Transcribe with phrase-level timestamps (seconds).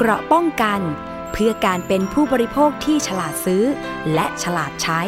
[0.00, 0.80] เกราะป้องกัน
[1.32, 3.64] เพื่อการเป็นผู้บริโภคที่ฉลาดซื้อ
[4.14, 5.00] และฉลาดใช้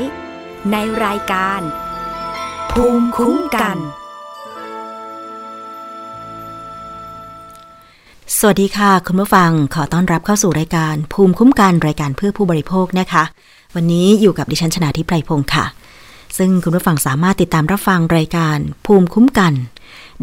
[0.72, 1.60] ในรายการ
[2.72, 3.76] ภูมิคุ้มกัน
[8.38, 13.24] สวัสดีค่ะ คุณผู้ฟังขอต้อนรับเข้าสู่รายการ ภูมิคุ้มกันรายการเพื่อผู้บริโภคนะคะ
[13.74, 15.66] วันนี้อยู่กับดิฉันชนาทิพไพรพงศ์ค่ะ
[16.38, 19.52] ซึ่งคุณผู้ฟังสามารถติดตามรับฟังรายการภูมิคุ้มกัน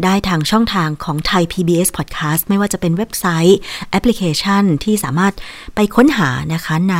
[0.04, 3.58] ได้ทางช่องทางของไทย PBS Podcast ไม่ว่าจะเป็นเว็บไซต์
[3.90, 5.34] แอปพลิเคชันที่สามารถ
[5.74, 6.96] ไปค้นหานะคะใน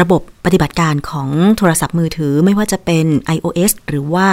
[0.00, 4.28] ระบบปฏิบัติการของโทรศัพท์มือถือไม่ว่าจะเป็น iOS หรือว่า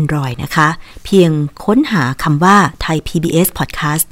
[0.00, 0.68] Android นะคะ
[1.04, 1.30] เพียง
[1.64, 4.06] ค้นหาคำว่าไทย PBS Podcast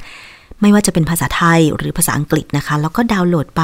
[0.60, 3.62] ไม่ว่าจะเป็นภาษาไทยหรือภาษาอังกฤษนะคะ แล้วก็ดาวน์โหลดไป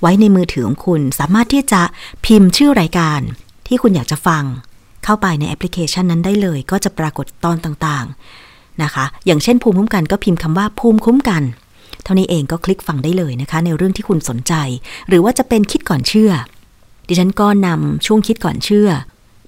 [0.00, 1.82] ไว้ในมือถือของคุณ สามารถที่จะ
[2.24, 3.20] พิมพ์ชื่อรายการ
[3.66, 4.44] ที่คุณอยากจะฟัง
[5.04, 11.42] เข้าไปในแอปพลิเคชันนั้นได้เลย ก็จะปรากฏตอนต่างๆนะคะ อย่างเช่นภูมิคุ้มกันก็พิมพ์คำว่าภูมิคุ้มกัน
[12.04, 14.54] เท่านี้เองก็คลิกฟังได้เลยนะคะ ในเรื่องที่คุณสนใจ
[15.08, 16.32] หรือว่าจะเป็นคิดก่อนเชื่อ
[17.08, 18.88] ดิฉันก็นำช่วงคิดก่อนเชื่อ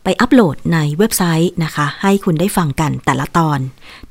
[0.04, 3.58] ไปอัปโหลดในเว็บไซต์นะคะ ให้คุณได้ฟังกันแต่ละตอน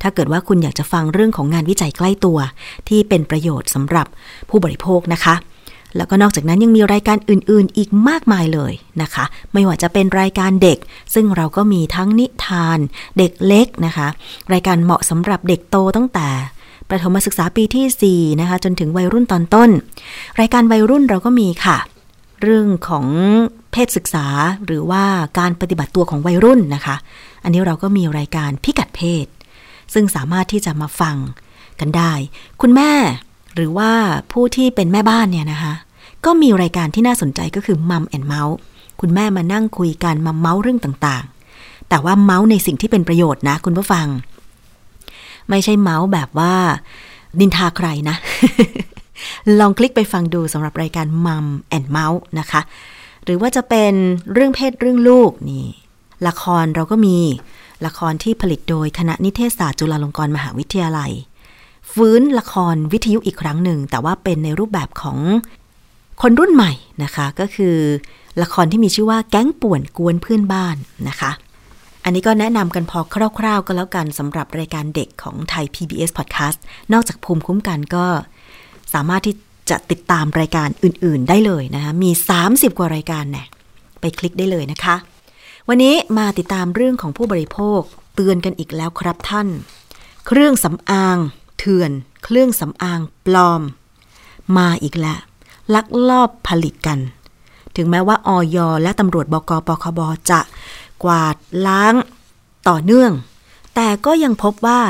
[0.02, 2.38] ถ้าเกิดว่าคุณอยากจะฟังเรื่องของงานวิจัยใกล้ตัว
[2.88, 4.06] ที่เป็นประโยชน์สำหรับ
[4.48, 5.34] ผู้บริโภคนะคะ
[5.96, 10.78] แล้วก็นอกจากนั้นยังมีรายการอื่นๆ อีกมากมายเลยนะคะ ไม่ว่าจะเป็นรายการเด็ก
[11.14, 12.78] ซึ่งเราก็มีทั้งนิทาน
[13.18, 14.08] เด็กเล็กนะคะ
[14.52, 16.28] รายการเหมาะสำหรับเด็กโตตั้งแต่
[16.88, 19.70] ประถมศึกษาปีที่ 4 นะคะ จนถึงวัยรุ่นตอนต้น
[20.40, 21.78] รายการวัยรุ่นเราก็มีค่ะ
[22.42, 23.06] เรื่องของ
[23.72, 24.26] เพศศึกษา
[24.66, 25.04] หรือว่า
[25.38, 26.96] การปฏิบัติตัวของวัยรุ่นนะคะ
[27.44, 29.26] อันนี้เราก็มีรายการพิกัดเพศ
[29.94, 31.16] ซึ่งสามารถที่จะมาฟัง
[31.80, 32.12] กันได้
[32.60, 32.92] คุณแม่
[33.54, 33.92] หรือว่า
[34.32, 35.72] ผู้ที่เป็นแม่บ้านเนี่ยนะคะ
[36.26, 38.56] ก็มีรายการที่น่าสนใจก็คือ Mom and Mouth
[39.00, 44.06] คุณแม่มานั่งคุยกันมาเมาท์เรื่องต่างๆ แต่ว่าเมาท์ในสิ่งที่เป็นประโยชน์นะ คุณผู้ฟัง
[45.50, 46.54] ไม่ใช่เมาท์แบบว่า
[47.40, 48.16] นินทาใครนะ
[49.58, 52.60] ลองคลิกไปฟังดูสำหรับรายการ Mom and Mouth นะคะ
[53.24, 53.92] หรือว่าจะเป็น
[54.32, 55.66] เรื่องเพศเรื่องลูกนี่
[56.28, 57.18] ละครเราก็มี
[57.86, 61.12] ละครที่ผลิตโดยคณะนิเทศศาสตร์จุฬาลงกรณ์มหาวิทยาลัย
[61.92, 65.18] ฟื้นละครวิทยุอีกครั้งหนึ่ง แต่ว่าเป็นในรูปแบบของ
[66.22, 66.72] คนรุ่นใหม่
[67.02, 67.76] นะคะก็คือ
[68.42, 70.76] ละครที่มีชื่อว่าแก๊งป่วนกวนเพื่อนบ้าน
[71.08, 71.30] นะคะ
[72.04, 72.98] อันนี้ก็แนะนำกันพอ
[73.38, 76.58] คร่าวๆก็แล้วกันสำหรับรายการเด็กของไทย PBS Podcast
[76.92, 78.06] นอกจากภูมิคุ้มกันก็
[78.94, 79.36] สามารถที่
[79.70, 82.10] จะติดตามรายการอื่นๆได้เลยนะคะ มี
[82.44, 83.44] 30 กว่ารายการแน่
[84.00, 84.96] ไปคลิกได้เลยนะคะ
[85.68, 87.80] วันนี้มาติดตามเรื่องของผู้บริโภค
[88.14, 89.48] เตือนกันอีกแล้วครับท่าน
[90.26, 91.18] เครื่องสำอาง
[91.58, 91.90] เถื่อน
[92.24, 93.62] เครื่องสำอางปลอม
[94.56, 95.18] มาอีกแล้ว
[95.74, 96.98] ลักลอบผลิตกัน
[97.76, 100.00] ถึงแม้ว่าออยและตำรวจบกปคบ
[100.30, 100.40] จะ
[101.04, 101.94] กวาดล้าง
[102.68, 103.12] ต่อเนื่อง
[103.74, 104.80] แต่ก็ยังพบว่า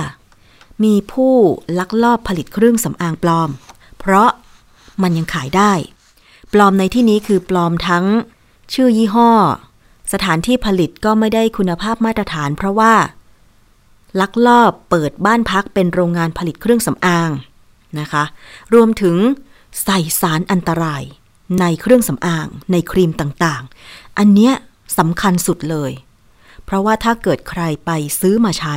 [0.85, 1.35] มีผู้
[1.79, 3.51] ลักลอบผลิตเครื่องสำอางปลอม
[3.99, 4.29] เพราะ
[5.03, 5.73] มันยังขายได้
[6.53, 8.05] ปลอมในที่นี้คือปลอมทั้ง
[8.75, 9.31] ชื่อยี่ห้อ
[10.13, 12.95] สถานที่ผลิตก็ไม่ได้คุณภาพมาตรฐาน เพราะว่า
[14.21, 17.31] ลักลอบเปิดบ้านพักเป็นโรงงานผลิตเครื่องสำอาง
[18.01, 18.25] นะคะ
[18.75, 19.17] รวมถึง
[19.85, 21.03] ใส่สารอันตราย
[21.61, 24.55] ในเครื่องสำอาง ในครีมต่างๆ อันเนี้ย
[24.99, 25.93] สำคัญสุดเลย
[26.65, 27.91] เพราะว่าถ้าเกิดใครไป
[28.21, 28.77] ซื้อมาใช้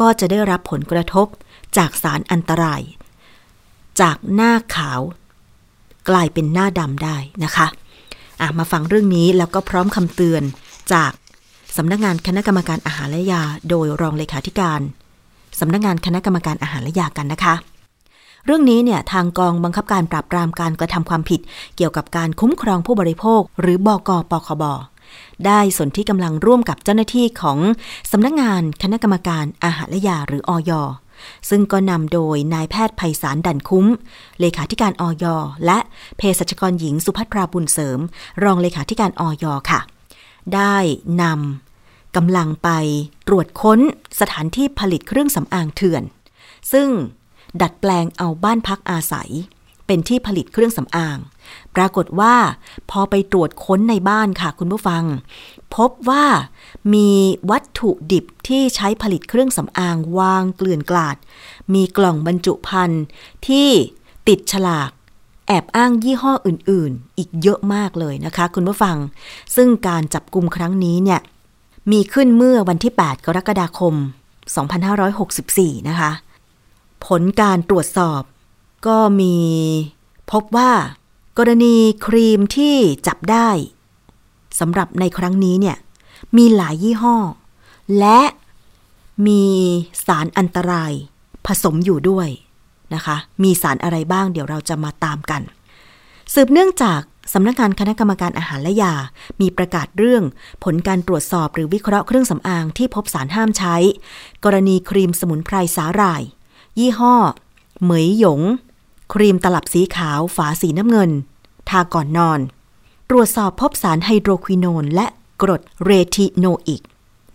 [0.00, 1.26] ก็จะได้รับผลกระทบ
[1.76, 2.82] จากสารอันตราย
[4.00, 5.00] จากหน้าขาว
[6.08, 7.66] กลายเป็นหน้าดำได้นะคะ
[8.40, 10.42] อะมาฟังเรื่องนี้แล้วก็พร้อมคำเตือน
[10.92, 11.12] จาก
[11.76, 14.80] สำนักงานคณะกรรมการอาหารและยา โดยรองเลขาธิการ
[15.60, 17.54] สำนักงานคณะกรรมการอาหารและยากันนะคะ
[18.44, 21.40] เรื่องนี้เนี่ยทางกองบังคับการปราบปรามการกระทำความผิด
[21.76, 24.64] เกี่ยวกับการคุ้มครองผู้บริโภค หรือบกปคบ
[25.46, 27.58] ได้สนที่กำลังร่วมกับเจ้าหน้าที่ของ
[28.10, 30.72] สำนักงานคณะกรรมการอาหารและยาหรืออย
[31.50, 33.86] ซึ่งก็นำโดยนายแพทย์ไพศาลดันคุ้ม
[34.40, 35.24] เลขาธิการอย
[35.66, 35.78] และ
[36.16, 37.98] เภสัชกรหญิงสุภัทราบุญเสริม
[38.42, 39.80] รองเลขาธิการอยค่ะ
[40.54, 40.76] ได้
[41.22, 42.70] นำกำลังไป
[43.28, 43.80] ตรวจค้น
[44.20, 46.02] สถานที่ผลิตเครื่องสำอางเถื่อน
[46.72, 46.88] ซึ่ง
[47.62, 49.30] ดัดแปลงเอาบ้านพักอาศัย
[49.86, 51.18] เป็นที่ผลิตเครื่องสำอาง
[51.76, 52.34] ปรากฏว่า
[52.90, 55.04] พอไปตรวจค้นในบ้านค่ะคุณผู้ฟัง
[55.76, 56.24] พบว่า
[56.94, 57.10] มี
[57.50, 61.16] วัตถุดิบที่ใช้ผลิตเครื่องสำอางวางเกลื่อนกลาด
[61.74, 63.04] มีกล่องบรรจุภัณฑ์
[63.46, 63.68] ที่
[64.28, 64.90] ติดฉลาก
[65.48, 68.96] แอบอ้างยี่ห้ออื่น ๆ อีกเยอะมากเลยนะคะ คุณผู้ฟัง
[69.56, 71.20] ซึ่งการจับกลุ่มครั้งนี้เนี่ย
[71.92, 73.94] มีขึ้นเมื่อวันที่ 8 กรกฎาคม
[75.30, 76.10] 2564 นะคะ
[77.06, 78.22] ผลการตรวจสอบ
[78.86, 79.36] ก็มี
[80.32, 80.72] พบว่า
[81.38, 83.48] กรณีครีมที่จับได้
[84.60, 85.76] สำหรับในครั้งนี้เนี่ย
[86.36, 87.16] มีหลายยี่ห้อ
[87.98, 88.20] และ
[89.26, 89.44] มี
[90.06, 90.92] สารอันตราย
[91.46, 92.28] ผสมอยู่ด้วย
[92.94, 95.42] นะคะ มีสารอะไรบ้างเดี๋ยวเราจะมาตามกัน
[96.34, 97.00] สืบเนื่องจาก
[97.32, 98.94] สำนักงานคณะกรรมการอาหารและยา
[99.40, 100.22] มีประกาศเรื่อง
[100.64, 103.76] ผลการตรวจสอบหรือวิเคราะห์เครื่องสำอางที่พบสารห้ามใช้
[104.44, 106.22] กรณีครีมสมุนไพรสาหร่าย
[106.78, 107.16] ยี่ห้อ
[107.82, 108.40] เหมยหยง
[109.12, 111.10] ครีมตลับสีขาวฝาสีน้ำเงิน
[111.68, 112.40] ทาก่อนนอน
[113.10, 115.06] ตรวจสอบพบสารไฮโดรควิโนน และ
[115.42, 116.82] กรดเรทิโนอิก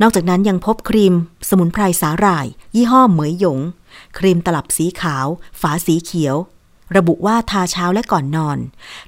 [0.02, 1.14] นอกจากนั้นยังพบครีม
[1.50, 2.46] สมุนไพรสาหร่าย
[2.76, 3.60] ยี่ห้อเหมยหยง
[4.18, 5.28] ครีมตลับสีขาว
[5.62, 6.36] ฝาสีเขียว
[6.98, 8.58] ระบุว่าทาเช้าและก่อนนอน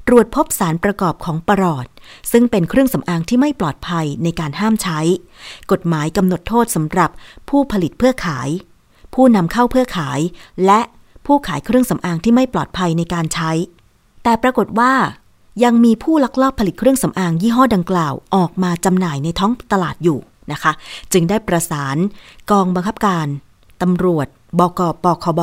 [0.07, 1.87] ตรวจพบสารประกอบของปรอด
[2.31, 4.99] ซึ่งเป็นเครื่องสำอางที่ไม่ปลอดภัยในการห้ามใช้
[5.71, 7.09] กฎหมายกำหนดโทษสำหรับ
[7.49, 8.49] ผู้ผลิตเพื่อขาย
[9.13, 10.19] ผู้นำเข้าเพื่อขาย
[10.65, 10.81] และ
[11.25, 13.51] ผู้ขายเครื่องสำอางที่ไม่ปลอดภัยในการใช้
[14.23, 14.93] แต่ปรากฏว่า
[15.63, 20.19] ยังมีผู้ลักลอบผลิตเครื่องสำอางยี่ห้อดังกล่าวออกมาจำหน่ายในท้องตลาดอยู่
[20.51, 20.71] นะคะ
[21.13, 21.97] จึงได้ประสาน
[22.51, 23.27] กองบังคับการ
[23.81, 24.27] ตำรวจ
[24.59, 25.41] บกปคบ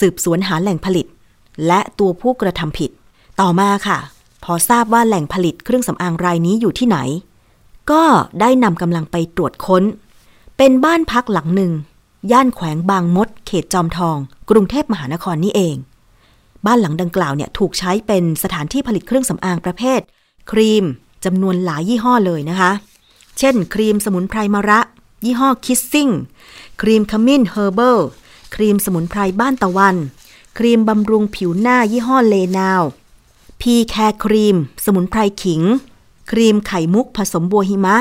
[0.00, 1.06] สืบสวนหาแหล่งผลิต
[1.66, 2.90] และตัวผู้กระทำผิด
[3.40, 3.98] ต่อมาค่ะ
[4.44, 6.98] พอทราบว่าแหล่งผลิตเครื่องสำอางรายนี้อยู่ที่ไหน
[7.90, 8.02] ก็
[8.40, 9.82] ได้นำกำลังไปตรวจค้น
[10.56, 11.72] เป็นบ้านพักหลังหนึ่ง
[12.30, 14.16] ย่านแขวงบางมด เขตจอมทอง
[14.50, 15.76] กรุงเทพมหานครนี่เอง
[16.66, 20.00] บ้านหลังดังกล่าวเนี่ยถูกใช้เป็นสถานที่ผลิตเครื่องสำอางประเภท
[20.50, 20.84] ครีม
[21.24, 22.72] จำนวนหลายยี่ห้อเลยนะคะ
[23.38, 24.80] เช่น ครีมสมุนไพรมะระ
[25.24, 26.08] ยี่ห้อ Kissing
[26.82, 27.98] ครีมขมิ้น Herbal
[28.54, 29.96] ครีมสมุนไพรบ้านตะวัน
[30.58, 32.82] ครีมบำรุงผิวหน้ายี่ห้อเลนาว
[33.60, 35.62] พีแคร์ครีม สมุนไพรขิง
[36.30, 37.96] ครีมไข่มุกผสมบัวหิมะ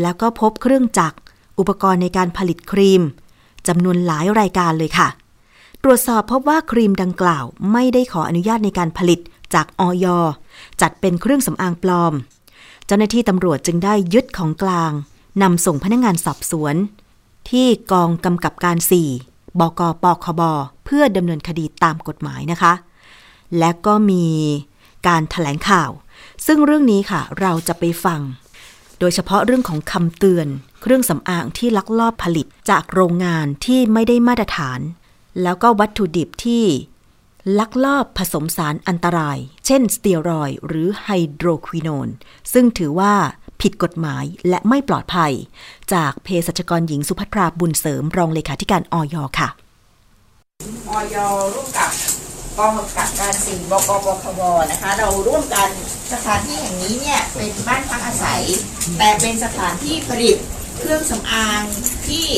[0.00, 1.18] แล้วก็พบเครื่องจักร
[1.58, 3.02] อุปกรณ์ในการผลิตครีม
[3.68, 5.08] จำนวนหลายรายการเลยค่ะ
[5.82, 9.20] ตรวจสอบพบว่าครีมดังกล่าว ไม่ได้ขออนุญาตในการผลิต
[9.54, 10.06] จากอย.
[10.80, 12.14] จัดเป็นเครื่องสำอางปลอม
[12.86, 14.92] เจ้าหน้าที่ตำรวจจึงได้ยึดของกลาง
[15.42, 16.74] นำส่งพนักงานสอบสวน
[17.50, 18.78] ที่กองกำกับการ
[19.18, 20.42] 4 บกปคบ
[20.84, 22.72] เพื่อดำเนินคดีตามกฎหมายนะคะ
[23.58, 24.24] และก็มี
[25.08, 25.90] การถแถลงข่าว
[26.46, 28.20] ซึ่งเรื่องนี้ค่ะเราจะไปฟัง
[28.98, 30.48] โดยเฉพาะเรื่องของคำเตือน
[30.80, 34.80] เครื่องสำอางที่ลักลอบผลิตจากโรงงานที่ไม่ได้มาตรฐาน
[35.42, 36.64] แล้วก็วัตถุดิบที่
[37.58, 42.08] ลักลอบผสมสารอันตราย เช่น สเตียรอยหรือไฮโดรควิโนน
[42.52, 43.14] ซึ่งถือว่า
[43.60, 45.32] ผิดกฎหมายและไม่ปลอดภัย
[45.92, 49.48] จากเภสัชกรหญิงสุภัทราบุญเสริมรองเลขาธิการออยค่ะ
[50.88, 51.16] ออย
[51.54, 51.90] ร่วมกับ
[52.58, 54.40] กองกำกับการสี่บกบคบ
[54.70, 55.68] นะคะ เราร่วมกัน
[56.12, 58.42] สถานที่แห่งนี้เนี่ยเป็นบ้านพักอาศัย
[58.98, 60.36] แต่เป็นสถานที่ผลิต
[60.78, 61.62] เครื่องสำอาง
[62.08, 62.28] ที่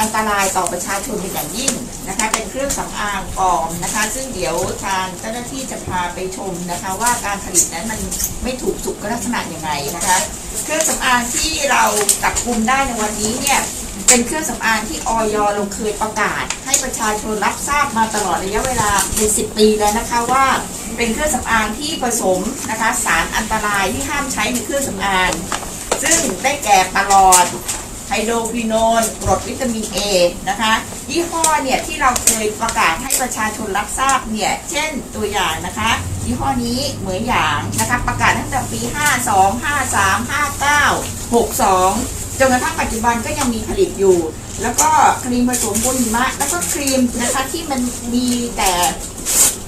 [0.00, 1.72] อันตรายต่อประชาชนเป็นอย่างยิ่ง
[2.08, 8.00] นะคะ เป็นเครื่องสำอางปลอมนะคะ ซึ่งเดี๋ยวทางเจ้าหน้าที่จะพาไปชมนะคะ ว่าการผลิตนั้นมัน
[8.42, 10.18] ไม่ถูกสุขลักษณะยังไงนะคะ
[10.64, 11.84] เครื่องสำอางที่เรา
[12.22, 13.60] จับกลุ่มได้ในวันนี้เนี่ย
[14.08, 20.46] เป็นเครื่องสำอางที่ออยเราเคยประกาศ ให้ประชาชนรับทราบมาตลอดระยะเวลาเป็นสิปีแล้วนะคะว่า
[20.96, 22.40] เป็นเครื่องสำอางที่ผสม
[22.70, 25.30] นะคะ สารอันตรายที่ห้ามใช้ในเครื่องสำอาง
[26.02, 27.46] ซึ่งได้แก่ปลอด
[28.08, 29.98] ไฮโดรควิโนนกรดวิตามินเอ
[30.48, 30.72] นะคะ
[31.10, 35.90] ยี่ห้อเนี่ยที่เราเคยประกาศให้ประชาชนรับทราบเนี่ย เช่นตัวอย่างนะคะ
[36.24, 38.80] ยี่ห้อนี้เหมือนอย่างนะคะประกาศตั้งแต่ปี
[39.22, 44.18] 52 53 59 62 จนกระทั่งปัจจุบันก็ยังมีผลิตอยู่
[44.62, 44.90] แล้วก็
[45.22, 47.80] ครีมผสมบุญหิมะ แล้วก็ครีมนะคะที่มัน
[48.14, 48.72] มีแต่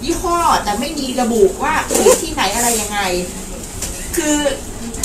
[0.04, 3.00] ยี่ห้อแต่ไม่มีระบุว่าผลิตที่ไหนอะไรยังไง
[4.16, 4.36] คือ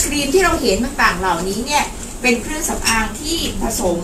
[0.01, 1.83] ครีมที่เราเห็นต่างๆเหล่านี้เนี่ย
[2.21, 3.97] เป็นเครื่องสำอางที่ผสม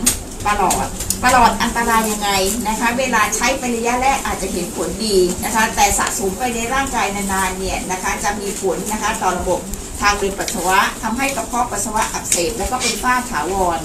[0.45, 0.87] ปลอด
[1.23, 2.29] ปลอดอันตรายยังไง
[2.67, 9.59] นะคะ เวลาใช้ไประยะแรกอาจจะเห็นผลดีนะคะ แต่สะสมไปในร่างกายนานๆเนี่ยนะคะจะมีผลนะคะต่อระบบ
[10.01, 13.79] ทางเดินปัสสาวะทำให้กระเพาะปัสสาวะอักเสบแล้วก็เป็นฝ้าถาวร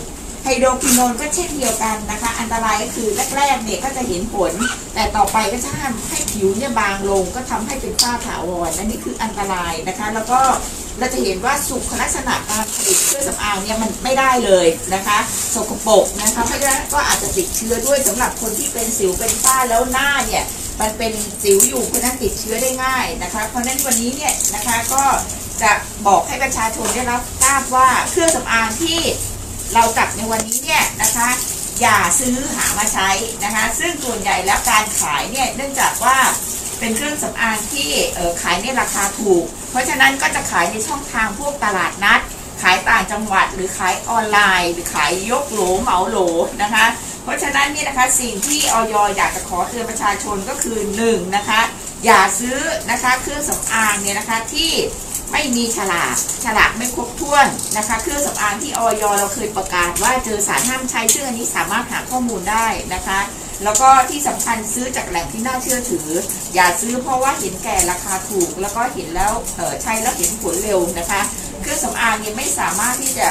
[0.44, 4.52] ไฮโดรควิโนนก็เช่นเดียวกันนะคะ อันตรายก็คือแรกๆเนี่ยก็จะเห็นผล
[4.94, 10.40] แต่ต่อไปก็จะทำให้ผิวเนี่ยบางลง ก็ทำให้เป็นฝ้าถาวรอันนี้คืออันตรายนะคะ แล้วก็
[10.98, 15.18] เราจะเห็นว่าสุขลักษณะการผลิตเครื่องสำอางเนี่ยมันไม่ได้เลยนะคะ
[15.54, 20.44] สกปรกนะคะเพราะฉะนั้นก็อาจจะติดเชื้อด้วยสำหรับคนที่เป็นสิวเป็นฝ้าแล้วหน้าเนี่ย
[20.80, 25.04] มันเป็นสิวอยู่เพราะฉะนั้นติดเชื้อได้ง่ายนะคะ เพราะฉะนั้นวันนี้เนี่ยนะคะก็
[25.62, 25.72] จะ
[26.06, 28.98] บอกให้ประชาชนได้รับทราบว่าเครื่องสำอางที่
[29.74, 31.28] เราจับในวันนี้เนี่ยนะคะ
[31.80, 33.10] อย่าซื้อหามาใช้
[33.44, 36.18] นะคะ ซึ่งส่วนใหญ่แล้วการขายเนี่ยเนื่องจากว่า
[36.84, 37.90] เป็นเครื่องสำอางที่
[38.42, 42.20] ขายในราคาถูก เพราะฉะนั้นก็จะขายในช่องทางพวกตลาดนัด
[42.62, 46.18] ขายต่างจังหวัดหรือขายออนไลน์ หรือขายยกโหลเหมาโหล
[46.62, 46.86] นะคะ
[47.22, 51.60] เพราะฉะนั้นนี่นะคะสิ่งที่ออยอยากจะขอเตือนประชาชนก็คือหนึ่งนะคะ
[52.04, 52.58] อย่าซื้อ
[52.90, 54.70] นะคะเครื่องสำอางเนี่ยนะคะที่
[55.32, 63.20] ไม่มีฉลากฉลากไม่ครบถ้วนนะคะเครื่องสำอางที่ออยเราเคยประกาศว่าเจอสารห้ามใช้ซึ่งอันนี้สามารถหาข้อมูลได้นะคะ
[63.64, 66.08] แล้วก็ที่สำคัญซื้อจากแหล่งที่น่าเชื่อถือ
[66.54, 71.20] อย่าซื้อเพราะว่าเห็นแก่ราคาถูก แล้วก็เห็นแล้วเออใช้แล้วเห็นผลเร็วนะคะ
[71.60, 73.26] เครื่องสำอางเนี่ยไม่สามารถที่จะ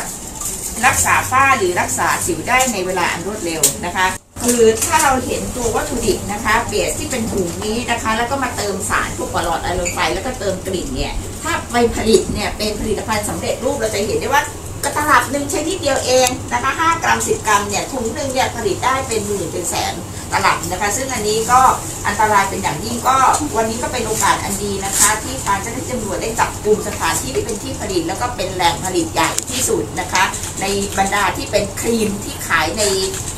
[0.86, 4.08] รักษาฝ้าหรือรักษาสิวได้ในเวลาอันรวดเร็วนะคะ
[4.44, 11.14] คือถ้าเราเห็นตัววัตถุดิบนะคะเบสที่เป็นถุงนี้นะคะ แล้วก็มาเติมสารพวกปลอดอะลไปแล้วก็เติมกลิ่นเนี่ย
[11.44, 14.44] ถ้าไปผลิตเนี่ยเป็นผลิตภัณฑ์สำเร็จรูปเราจะเห็นได้ว่า
[14.84, 19.94] ก็ตลับหนึ่งใช้นิดเดียวเองนะคะ5กรัม 10 กรัมเนี่ยถุงหนึ่งเนี่ยผลิตได้เป็นหมื่นเป็นแสน
[20.32, 21.62] ตลับนะคะ ซึ่งอันนี้ก็
[22.08, 23.18] อันตรายเป็นอย่างยิ่งก็
[23.58, 30.24] วันนี้ก็เป็นโอกาสอันดีนะคะ ที่ทางเจ้าหน้าที่ตำรวจได้จับกลุ่มสถานที่ที่เป็นที่ผลิต แล้วก็เป็นแหล่งผลิตใหญ่ที่สุดนะคะ
[30.62, 30.66] ใน
[30.98, 32.84] บรรดาที่เป็นครีมที่ขายใน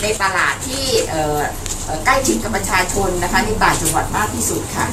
[0.02, 1.40] ในตลาดที่เอ่อ
[1.88, 4.88] อใกล้ชิดกับประชาชนนะคะในต่างจังหวัดมากที่สุดค่ะ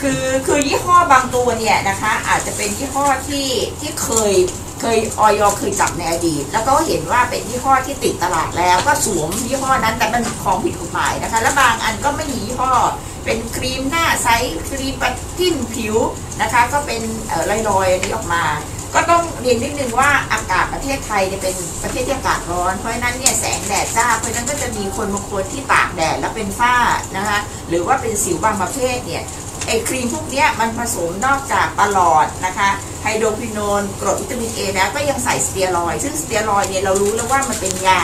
[0.00, 3.48] คือคือยี่ห้อบางตัวเนี่ยนะคะอาจจะเป็นยี่ห้อที่
[3.80, 4.32] ที่เคย
[4.82, 12.72] เคยออยเคยจับในอดีต แล้วก็เห็นว่าเป็นยี่ห้อที่ติดตลาดแล้วก็สวมยี่ห้อนั้นแต่มันของผิดกฎหมายนะคะ และบางอันก็ไม่มียี่ห้อ
[13.24, 14.28] เป็นครีมหน้าใส
[14.68, 15.96] ครีมปัดจิ้มผิว
[16.40, 18.44] นะคะ ก็เป็นเอ่อลอยๆอันนี้ออกมา
[18.94, 26.74] ก็ต้องเรียนนิดนึงว่าอากาศประเทศไทยเนี่ยเป็นประเทศที่อากาศร้อนเพราะฉะนั้นเนี่ยแสงแดดจ้าเพราะฉะนั้นก็จะมีคนบางคนที่ตากแดดแล้วเป็นฝ้า
[27.16, 29.22] นะคะหรือว่าเป็นสิวบางประเภทเนี่ย
[29.66, 32.70] ไอ้ครีมพวกเนี้ยมันผสมนอกจากปลอดนะคะ
[33.02, 38.02] ไฮโดรควินอนกรดวิตามินเอแล้วก็ยังใส่สเตียรอยซึ่งสเตียรอยเนี่ยเรารู้แล้วว่ามันเป็นยา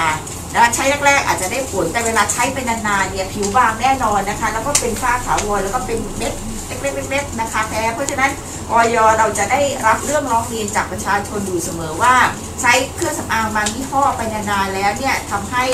[0.52, 6.34] นะคะใช้แรกๆอาจจะได้ผลแต่เวลาใช้ไปนานๆเนี่ยผิวบางแน่นอนนะคะ แล้วก็เป็นฝ้าถาวรแล้วก็เป็นเม็ด
[6.82, 8.30] เล็กๆๆนะคะแพ้เพราะฉะนั้น
[8.72, 12.14] ออยเราจะได้รับเรื่องร้องเรียนจากประชาชนอยู่เสมอว่า
[12.60, 15.64] ใช้เครื่องสำอางบางยี่ห้อไปนานๆแล้วเนี่ยทำให้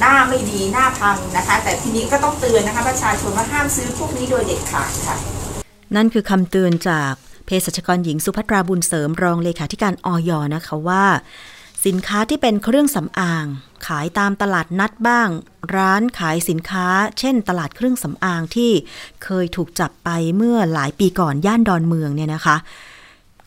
[0.00, 5.16] หน้าไม่ดีหน้าพังนะคะ แต่ทีนี้ก็ต้องเตือนนะคะประชาชนว่าห้ามซื้อพวกนี้โดยเด็ดขาดค่ะ
[5.96, 7.12] นั่นคือคำเตือนจาก
[7.46, 11.04] เภสัชกรหญิงสุภัทราบุญเสริมรองเลขาธิการออยนะคะว่า
[11.86, 13.46] สินค้าที่เป็นเครื่องสำอาง
[13.86, 15.28] ขายตามตลาดนัดบ้าง
[15.76, 16.86] ร้านขายสินค้า
[17.18, 18.72] เช่น ตลาดเครื่องสำอางที่
[19.24, 22.56] เคยถูกจับไปเมื่อหลายปีก่อนย่านดอนเมืองเนี่ยนะคะ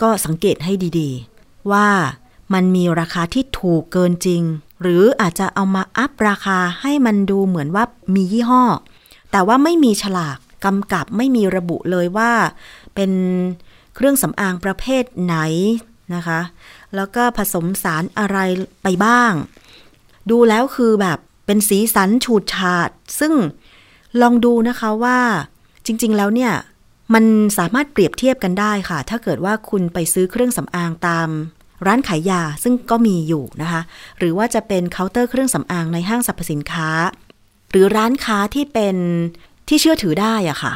[0.02, 1.88] ก็สังเกตให้ดีๆ ว่า
[2.54, 4.42] มันมีราคาที่ถูกเกินจริง
[4.82, 7.84] หรืออาจจะเอามาอัพราคาให้มันดูเหมือนว่า
[8.16, 8.64] มียี่ห้อ
[9.32, 12.32] แต่ว่าไม่มีฉลากกำกับไม่มีระบุเลยว่า
[12.96, 13.12] เป็น
[13.96, 15.38] เครื่องสำอางประเภทไหน
[16.16, 16.40] นะคะ
[16.96, 18.38] แล้วก็ผสมสารอะไร
[18.84, 19.34] ไปบ้าง
[20.30, 23.34] ดูแล้วคือแบบเป็นสีสันฉูดฉาด ซึ่ง
[24.22, 25.20] ลองดูนะคะว่า
[25.86, 26.54] จริง ๆ แล้วเนี่ย
[27.14, 27.26] มัน
[27.58, 31.30] สามารถเปรียบเทียบกันได้ค่ะ ถ้าเกิดว่าคุณไปซื้อเครื่องสำอางตาม
[31.86, 33.82] ร้านขายยาซึ่งก็มีอยู่นะคะ
[34.18, 36.90] หรือว่าจะเป็นเคาน์เตอร์เครื่องสำอางในห้างสรรพสินค้า
[37.72, 38.96] หรือร้านค้าที่เป็น
[39.68, 40.74] ที่เชื่อถือได้อะค่ะ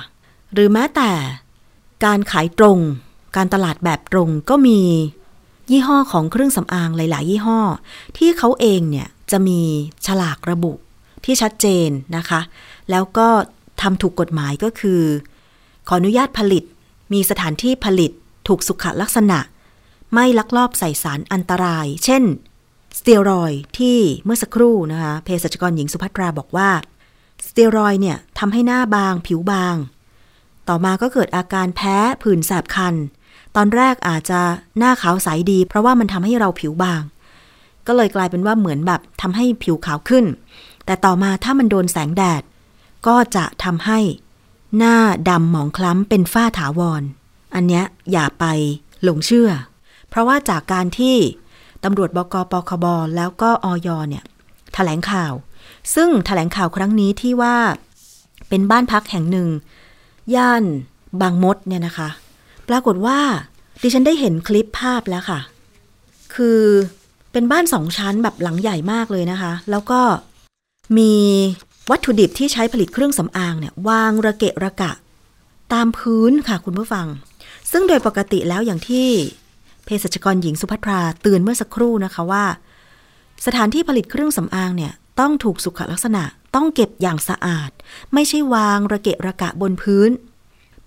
[0.53, 1.11] หรือแม้แต่
[2.05, 2.79] การขายตรง
[3.35, 4.79] การตลาดแบบตรงก็มี
[5.71, 7.59] ยี่ห้อของเครื่องสำอางหลาย ๆ ยี่ห้อ
[8.17, 9.61] ที่เขาเองเนี่ยจะมี
[10.05, 10.73] ฉลากระบุ
[11.25, 12.41] ที่ชัดเจนนะคะ
[12.91, 13.27] แล้วก็
[13.81, 15.01] ทำถูกกฎหมายก็คือ
[15.87, 16.63] ขออนุญาตผลิต
[17.13, 18.11] มีสถานที่ผลิต
[18.47, 19.39] ถูกสุขลักษณะ
[20.13, 22.23] ไม่ลักลอบใส่สารอันตราย เช่น
[22.97, 26.69] สเตียรอยที่เมื่อสักครู่นะคะเภสัชกรหญิงสุภัทราบอกว่า
[27.47, 29.75] สเตียรอยเนี่ยทำให้หน้าบางผิวบาง
[30.67, 32.95] ต่อมาก็เกิดอาการแพ้ผื่นแสบคัน
[33.59, 34.41] ตอนแรกอาจจะ
[34.77, 37.01] หน้าขาวใสดี เพราะว่ามันทำให้เราผิวบาง
[37.87, 40.25] ก็เลยกลายเป็นว่าเหมือนแบบทำให้ผิวขาวขึ้น
[40.85, 42.41] แต่ต่อมาถ้ามันโดนแสงแดด
[43.07, 43.99] ก็จะทำให้
[44.77, 44.95] หน้า
[45.29, 47.03] ดำหมองคล้ำเป็นฝ้าถาวร
[47.55, 48.45] อันเนี้ยอย่าไป
[49.03, 49.49] หลงเชื่อ
[50.09, 51.15] เพราะว่าจากการที่
[51.83, 52.85] ตำรวจบกปคบ
[53.15, 54.23] แล้วก็ออยเนี่ย
[54.73, 55.33] แถลงข่าว
[55.95, 57.55] ซึ่งแถลงข่าวครั้งนี้ที่ว่า
[58.49, 59.47] เป็นบ้านพักแห่งหนึ่ง
[60.35, 60.63] ย่าน
[61.21, 62.09] บางมดเนี่ยนะคะ
[62.69, 63.19] ปรากฏว่า
[63.81, 65.39] ดิฉันได้เห็นคลิปภาพแล้วค่ะ
[66.35, 66.61] คือ
[67.31, 70.01] เป็นบ้านสองชั้นแบบหลังใหญ่มากเลยนะคะ แล้วก็
[70.97, 71.13] มี
[71.89, 74.91] วัตถุดิบที่ใช้ผลิตเครื่องสำอางเนี่ยวางระเกะระกะ
[75.73, 77.07] ตามพื้นค่ะคุณผู้ฟัง
[77.71, 79.07] ซึ่งโดยปกติแล้วอย่างที่
[79.85, 82.45] เภสัชกรหญิงสุภัทราเตือนเมื่อสักครู่นะคะว่า
[83.45, 86.23] สถานที่ผลิตเครื่องสำอางเนี่ยต้องถูกสุขลักษณะ
[86.55, 87.71] ต้องเก็บอย่างสะอาด
[88.13, 90.09] ไม่ใช่วางระเกะระกะบนพื้น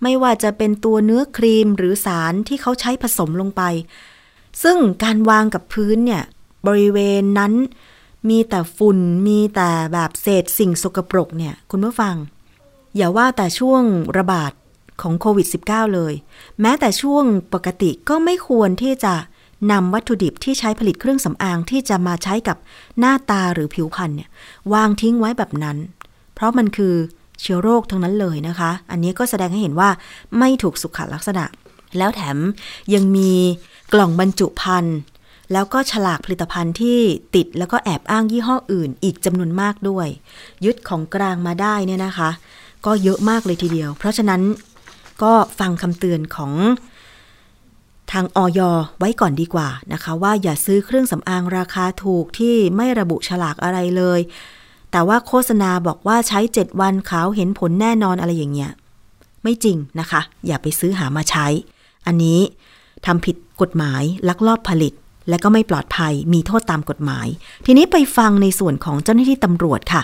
[0.03, 3.63] ไม่ว่าจะเป็นตัวเนื้อครีมหรือสารที่เขาใช้ผสมลงไป
[4.63, 6.23] ซึ่งการวางกับพื้นเนี่ย
[6.67, 7.53] บริเวณนั้น
[8.29, 12.17] มีแต่ฝุ่นมีแต่แบบเศษสิ่งสกปรกเนี่ยคุณผู้ฟัง
[12.97, 13.83] อย่าว่าแต่ช่วง
[14.19, 14.53] ระบาด
[15.03, 16.15] ของโควิด -19 เลย
[16.61, 19.15] แม้แต่ช่วงปกติก็ไม่ควรที่จะ
[19.73, 22.57] นำวัตถุดิบที่ใช้ผลิตเครื่องสำอางที่จะมาใช้กับ
[22.99, 24.31] หน้าตาหรือผิวพรรณเนี่ย
[24.73, 25.79] วางทิ้งไว้แบบนั้น
[26.35, 26.95] เพราะมันคือ
[27.41, 29.91] เชื้อโรคทั้งนั้นเลยนะคะ อันนี้ก็แสดงให้เห็นว่า
[30.39, 31.45] ไม่ถูกสุขลักษณะ
[31.99, 32.37] แล้วแถม
[32.95, 33.31] ยังมี
[33.93, 34.97] กล่องบรรจุภัณฑ์
[35.53, 36.99] แล้วก็ฉลากผลิตภัณฑ์ที่
[37.35, 40.09] ติดแล้วก็แอบอ้างยี่ห้ออื่น อีกจำนวนมากด้วย
[40.65, 42.31] ยึดของกลางมาได้เนี่ยนะคะ
[42.87, 44.43] ก็เยอะมากเลยทีเดียว เพราะฉะนั้น
[45.23, 46.53] ก็ฟังคำเตือนของ
[48.13, 48.61] ทางออย
[48.99, 54.21] ไว้ก่อนดีกว่านะคะ ว่าอย่าซื้อเครื่องสำอางราคาถูกที่ไม่ระบุฉลากอะไรเลย
[54.93, 58.71] แต่ว่าโฆษณาบอกว่าใช้ 7 วันขาวเห็นผลแน่นอนอะไรอย่างเงี้ย
[59.43, 61.47] ไม่จริงนะคะ อย่าไปซื้อหามาใช้
[62.07, 62.39] อันนี้
[63.07, 64.93] ทำผิดกฎหมายลักลอบผลิต
[65.29, 67.27] และก็ไม่ปลอดภัยมีโทษตามกฎหมาย
[67.67, 70.03] ทีนี้ไปฟังในส่วนของเจ้าหน้าที่ตำรวจค่ะ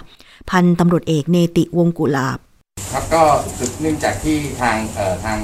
[0.50, 2.38] พันตำรวจเอกเนติวงกุลาบ
[2.92, 3.22] ครับก็
[3.58, 5.36] สืบเนื่องจากที่ทางเอ่อทาง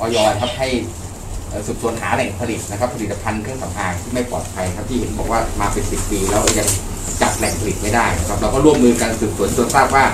[0.00, 0.68] ออยครับให้
[1.66, 6.68] สืบสวนหาแหล่งผลิตนะครับ ผลิตภัณฑ์เครื่องสำอางที่ไม่ปลอดภัยครับที่เห็นบอกว่ามาเป็นสิบปีแล้วยัง
[7.22, 10.04] จับแหล่งผลิตไม่ได้นะครับเราก็ร่วมมือกันสืบสวนจนทราบว่า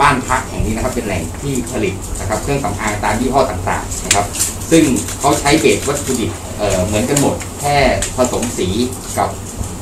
[0.00, 4.26] บ้านพักแห่งนี้นะครับเป็นแหล่งที่ผลิตนะครับเครื่องสำอางตามยี่ห้อต่างๆนะครับ
[4.70, 4.84] ซึ่ง
[5.20, 7.76] เขาใช้เบสวัตถุดิบเเหมือนกันหมด แค่
[8.16, 8.68] ผสมสี
[9.18, 9.28] กับ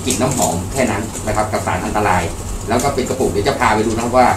[0.04, 2.22] กลิ่นน้ำหอมแค่นั้นนะครับกับสารอันตราย
[2.68, 4.28] แล้วก็เป็นกระปุกเดี๋ยวจะพาไปดูนะครับว่า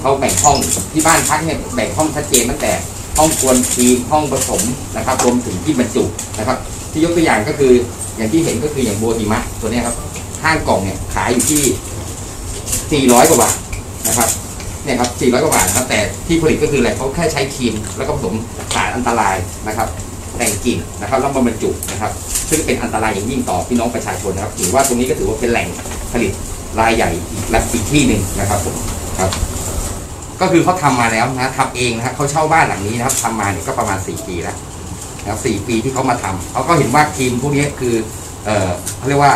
[0.00, 0.56] เขาแบ่งห้อง
[0.92, 2.72] ที่บ้านพักเนี่ยแบ่งห้องชัดเจนตั้งแต่
[3.18, 4.62] ห้องควรทีมห้องผสม
[4.96, 6.04] นะครับรวมถึงที่บรรจุ
[6.38, 6.58] นะครับ
[6.92, 7.72] ที่ยกตัวอย่างก็คือ
[8.16, 9.96] อย่างที่เห็นก็คืออย่างโบฮิมะตัวนี้ครับ
[10.46, 13.54] ห้างกล่องเนี่ยขายอยู่ที่ 400 กว่าบาท
[14.08, 14.28] นะครับ
[14.84, 18.34] เนี่ยครับ 400 กว่าบาทนะครับแต่ที่ผลิตก็คืออะไรเขาแค่ใช้ครีมแล้วก็ผสม
[18.74, 19.36] สารอันตราย
[19.68, 19.88] นะครับ
[20.36, 22.12] แต่งกลิ่นนะครับแล้วมาบรรจุนะครับ
[22.50, 25.68] ซึ่งเป็นอันตรายอย่างยิ่งต่อพี่น้องประชาชนนะครับถือว่าตรงนี้ก็ถือว่าเป็นแหล่ง
[26.12, 26.32] ผลิต
[26.80, 27.24] รายใหญ่อีก
[27.72, 28.76] อีกที่หนึ่งนะครับผม
[29.18, 29.30] ครับ
[30.40, 34.56] ก็คือเขาทำมาแล้วนะทำเองนะครับเขาเช่าบ้านหลังนี้นะครับทำมาเนี่ยก็ประมาณ 4 ปีแล้ว
[35.22, 37.94] นะครับสี่ปีที่เขามาทำเขาก็เห็นว่าครีมพวกนี้คือ
[38.46, 39.32] เออเขาเรียกว่า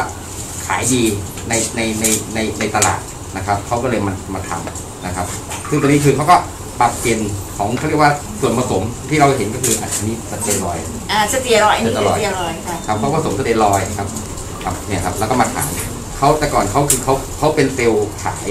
[0.74, 1.02] ายดี
[1.48, 3.00] ในในในในในตลาด
[3.36, 5.26] นะครับเขาก็เลยมามาทำนะครับ
[5.68, 6.36] ซึ่งตัวนี้คือเขาก็
[6.80, 7.20] ปรับเปลี่ยน
[7.56, 14.08] ของเขาเรียกว่าส่วนผสมที่เราเห็นก็คืออันนี้สเตียรอยด์อ่าสเตียรอยด์อันนี้สสเตียรอยด์เตียรอยด์ค่ะครับเขาผสมสเตียรอยด์ครับ
[14.64, 15.70] ครับเนี่ยครับแล้วก็มาขาย
[16.18, 18.48] เขาแต่ก่อนเขาคือเขาเขาเป็นเซลล์ขาย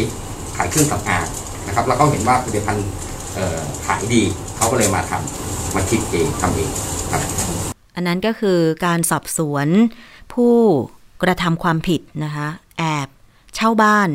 [0.56, 1.28] ขายเครื่องสำอาง
[1.68, 2.88] นะครับ แล้วเขาเห็นว่าผลิตภัณฑ์
[3.36, 4.22] เอ่อขายดี
[4.58, 6.70] เขาก็เลยมาทำมาคิดเองทำเอง
[7.12, 7.22] ครับ
[7.96, 9.67] อันนั้นก็คือการสอบสวน
[10.34, 10.56] ผู้
[11.21, 13.08] กระทำความผิดนะคะแอบ
[13.55, 14.10] เช่าบ้าน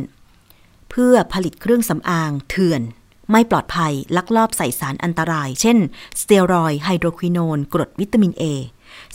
[0.90, 2.82] เพื่อผลิตเครื่องสำอางเถื่อน
[3.30, 5.78] ไม่ปลอดภัยลักลอบใส่สารอันตราย เช่น
[6.20, 8.44] สเตียรอยไฮโดรควินอนกรดวิตามิน A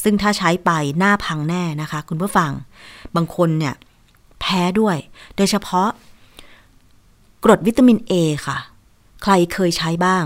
[0.04, 2.52] ซึ่งถ้าใช้ไปหน้าพังแน่นะคะ คุณผู้ฟัง
[3.16, 3.76] บางคนเนี่ย
[4.40, 4.98] แพ้ด้วย
[5.36, 5.90] โดยเฉพาะ
[7.44, 8.14] กรดวิตามิน A
[8.46, 8.58] ค่ะ
[9.24, 10.24] ใครเคยใช้บ้าง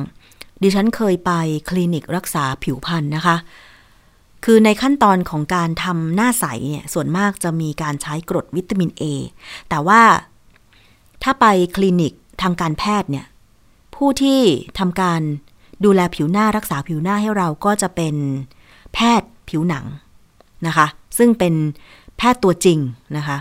[0.61, 1.31] ดิฉันเคยไป
[1.69, 3.35] คลินิกรักษาผิวพรรณนะคะ
[4.43, 9.03] คือในขั้นตอนของการทำหน้าใสเนี่ยส่วนมากจะมีการใช้กรดวิตามิน A
[9.69, 10.01] แต่ว่า
[11.23, 13.25] ถ้าไปคลินิกทางการแพทย์เนี่ย
[13.95, 14.39] ผู้ที่
[14.79, 15.21] ทำการ
[15.85, 18.15] ดูแลผิวหน้ารักษาผิวหน้าให้เราก็จะเป็น
[18.93, 19.85] แพทย์ผิวหนัง
[20.67, 21.53] นะคะ ซึ่งเป็น
[22.17, 22.79] แพทย์ตัวจริง
[23.17, 23.37] นะคะ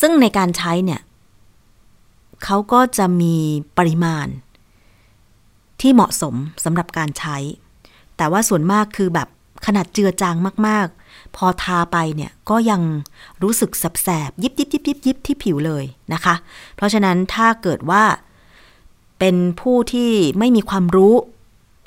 [0.00, 1.00] ซึ่งในการใช้เนี่ย
[2.44, 3.34] เขาก็จะมี
[3.78, 4.26] ปริมาณ
[5.80, 7.36] ที่เหมาะสมสำหรับการใช้
[8.16, 9.28] แต่ว่าส่วนมากคือแบบ
[9.66, 12.82] ขนาดเจือจางมากๆ พอทาไปเนี่ยก็ยัง
[13.42, 16.34] รู้สึกแสบๆยิบยิบยิบยิบยิบที่ผิวเลยนะคะ
[16.76, 18.04] เพราะฉะนั้นถ้าเกิดว่า
[19.18, 21.14] เป็นผู้ที่ไม่มีความรู้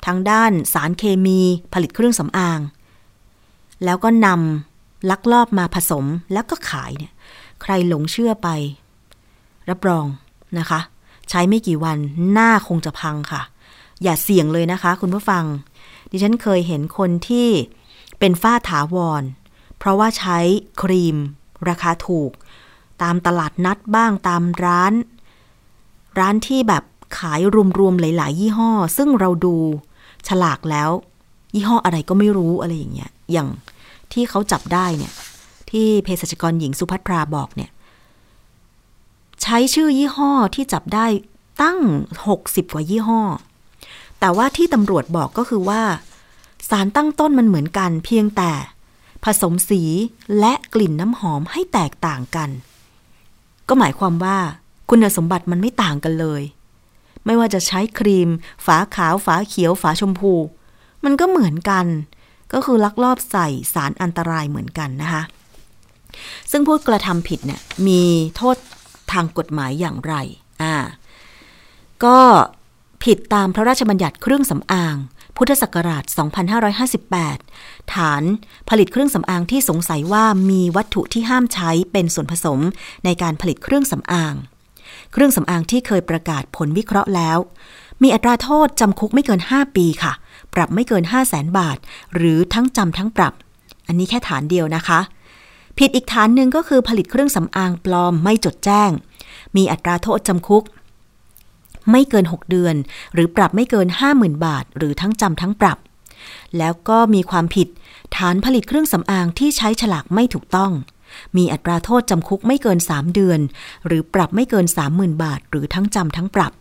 [0.06, 1.40] ทางด้านสารเคมี
[1.72, 2.60] ผลิตเครื่องสำอาง
[3.84, 7.12] แล้วก็นำลักลอบมาผสมแล้วก็ขายเนี่ย
[7.62, 8.48] ใครหลงเชื่อไป
[9.70, 10.06] รับรอง
[10.58, 10.80] นะคะ
[11.30, 11.98] ใช้ไม่กี่วัน
[12.32, 13.42] หน้าคงจะพังค่ะ
[14.02, 15.44] อย่าเสี่ยงเลยนะคะ คุณผู้ฟัง
[16.16, 17.48] ดิฉันเคยเห็นคนที่
[18.18, 19.22] เป็นฝ้าถาวร
[19.78, 20.38] เพราะว่าใช้
[20.82, 21.16] ครีม
[21.68, 22.30] ราคาถูก
[23.02, 24.92] ตามตลาดนัดบ้างตามร้าน
[26.18, 26.84] ร้านที่แบบ
[27.18, 27.40] ขาย
[27.78, 29.56] รวมๆหลาย ๆ ยี่ห้อ ซึ่งเราดู
[30.28, 30.90] ฉลากแล้ว
[31.54, 33.48] ยี่ห้ออะไรก็ไม่รู้อะไรอย่างเงี้ยอย่าง
[34.12, 35.12] ที่เขาจับได้เนี่ย
[35.70, 37.70] ที่เภสัชกรหญิงสุภัทราบอกเนี่ย
[39.42, 41.06] ใช้ชื่อยี่ห้อที่จับได้
[41.62, 41.80] ตั้ง
[42.26, 43.20] 60 กว่ายี่ห้อ
[44.24, 45.82] แต่ว่าที่ตำรวจบอกก็คือว่า
[46.68, 48.52] สารตั้งต้นมันเหมือนกันเพียงแต่
[49.24, 49.82] ผสมสี
[50.38, 52.50] และกลิ่นน้ำหอมให้แตกต่างกัน
[53.68, 54.38] ก็หมายความว่า
[54.90, 56.42] คุณสมบัติมันไม่ต่างกันเลย
[57.24, 58.28] ไม่ว่าจะใช้ครีม
[58.66, 60.32] ฝาขาว ฝาเขียว ฝาชมพู
[61.04, 61.86] มันก็เหมือนกัน
[62.52, 65.22] ก็คือลักลอบใส่สารอันตรายเหมือนกันนะคะ
[66.50, 68.02] ซึ่งผู้กระทำผิดเนี่ยมี
[68.36, 68.56] โทษ
[69.12, 70.14] ทางกฎหมายอย่างไร
[70.62, 70.74] อ่า
[72.04, 72.18] ก็
[73.04, 74.96] ผิดตามพระราชบัญญัติเครื่องสำอาง
[75.36, 76.04] พุทธศักราช
[76.78, 78.22] 2558 ฐาน
[78.68, 82.60] ผลิตเครื่องสำอางที่สงสัยว่ามีวัตถุที่ห้ามใช้เป็นส่วนผสม
[83.04, 84.34] ในการผลิตเครื่องสำอาง
[85.12, 87.38] เครื่องสำอางที่เคยประกาศผลวิเคราะห์แล้ว
[88.02, 90.12] มีอัตราโทษจำคุกไม่เกิน 5 ปีค่ะ
[90.54, 91.76] ปรับไม่เกิน 5 0 0แสนบาท
[92.14, 93.32] หรือทั้งจำทั้งปรับ
[93.86, 95.00] อันนี้แค่ฐานเดียวนะคะ
[95.78, 98.90] ผิดอีกฐานหนึ่งก็คือผลิตเครื่องสำอางปลอมไม่จดแจ้ง
[99.56, 100.64] มีอัตราโทษจำคุก
[101.90, 102.74] ไม่เกิน 6 เดือน
[103.14, 105.78] หรือปรับไม่เกิน 50,000 บาท หรือทั้งจำทั้งปรับ
[106.58, 107.68] แล้วก็มีความผิด
[108.16, 110.72] ฐานผลิตเครื่องสำอางที่ใช้ฉลากไม่ถูกต้อง
[111.36, 113.40] มีอัตราโทษจำคุกไม่เกิน 3 เดือน
[113.86, 116.52] หรือปรับไม่เกิน 30,000 บาท หรือทั้งจำทั้งปรับ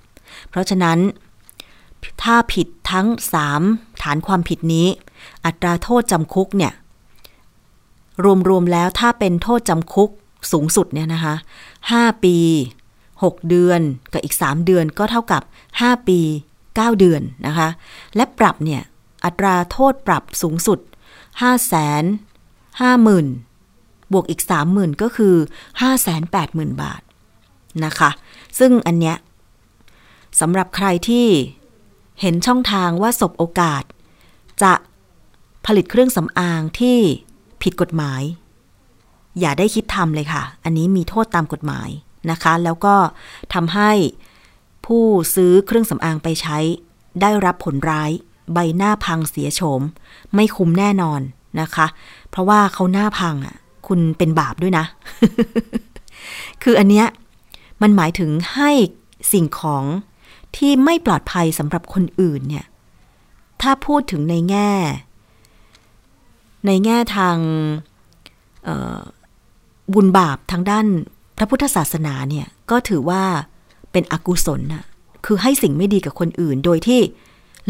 [0.49, 0.99] เพราะฉะนั้น
[2.23, 3.07] ถ้าผิดทั้ง
[3.55, 4.87] 3 ฐานความผิดนี้
[5.45, 6.73] อัตราโทษจำคุกเนี่ย
[8.49, 10.09] รวมๆแล้วถ้าเป็นโทษจำคุก
[10.51, 11.35] สูงสุดเนี่ยนะคะ
[11.79, 12.37] 5ปี
[13.25, 13.81] 6 เดือน
[14.13, 15.41] กับอีก 3 เดือนก็เท่ากับ
[15.75, 16.19] 5 ปี
[16.63, 17.69] 9 เดือนนะคะ
[18.15, 18.81] และปรับเนี่ย
[19.25, 20.79] อัตราโทษปรับสูงสุด
[21.41, 25.35] 5 0 0 0 0 0 50,000 บวกอีก 30,000 ก็คือ
[26.07, 27.01] 580,000 บาท
[27.85, 28.09] นะคะ
[28.59, 29.17] ซึ่งอันเนี้ย
[30.39, 31.27] สำหรับใครที่
[32.21, 33.83] เห็นช่องทางว่าสบโอกาส
[34.63, 34.73] จะ
[35.65, 36.97] ผลิตเครื่องสำอางที่
[37.61, 38.21] ผิดกฎหมาย
[39.39, 41.89] อย่าได้คิดทำเลยค่ะ อันนี้มีโทษตามกฎหมาย
[42.31, 42.95] นะคะ แล้วก็
[43.53, 43.91] ทำให้
[44.85, 45.03] ผู้
[45.35, 46.57] ซื้อเครื่องสำอางไปใช้
[47.21, 48.11] ได้รับผลร้าย
[48.53, 49.81] ใบหน้าพังเสียโฉม
[50.35, 51.21] ไม่คุ้มแน่นอน
[51.61, 51.87] นะคะ
[52.29, 53.55] เพราะว่าเขาหน้าพังอะ
[53.87, 54.85] คุณเป็นบาปด้วยนะ
[56.63, 57.07] คืออันเนี้ย
[57.81, 58.71] มันหมายถึงให้
[59.31, 59.83] สิ่งของ
[60.57, 62.65] ที่ไม่ปลอดภัยสำหรับคนอื่นเนี่ย
[63.61, 64.71] ถ้าพูดถึงในแง่
[66.67, 67.37] ในแง่ทาง
[69.93, 70.85] บุญบาปทางด้าน
[71.37, 73.23] พระพุทธศาสนาเนี่ยก็ถือว่า
[73.91, 74.83] เป็นอกุศลน่ะ
[75.25, 77.01] คือให้สิ่งไม่ดีกับคนอื่น โดยที่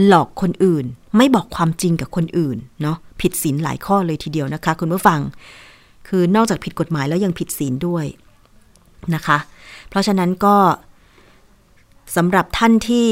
[0.06, 0.86] หลอกคนอื่น
[1.18, 5.20] ไม่บอกความจริงกับคนอื่นเนาะผิดศีลหลายข้อเลยทีเดียวนะคะ คุณผู้ฟัง
[6.08, 8.06] คือนอกจากผิดกฎหมายแล้วยังผิดศีลด้วย
[9.16, 9.38] นะคะ
[9.90, 10.58] เพราะฉะนั้นก็
[12.16, 13.10] สำหรับท่านที่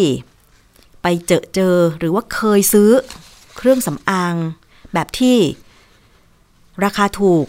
[1.01, 2.89] ไปเจอเจอหรือว่าเคยซื้อ
[3.57, 4.35] เครื่องสำอาง
[4.93, 5.37] แบบที่
[6.83, 7.45] ราคาถูก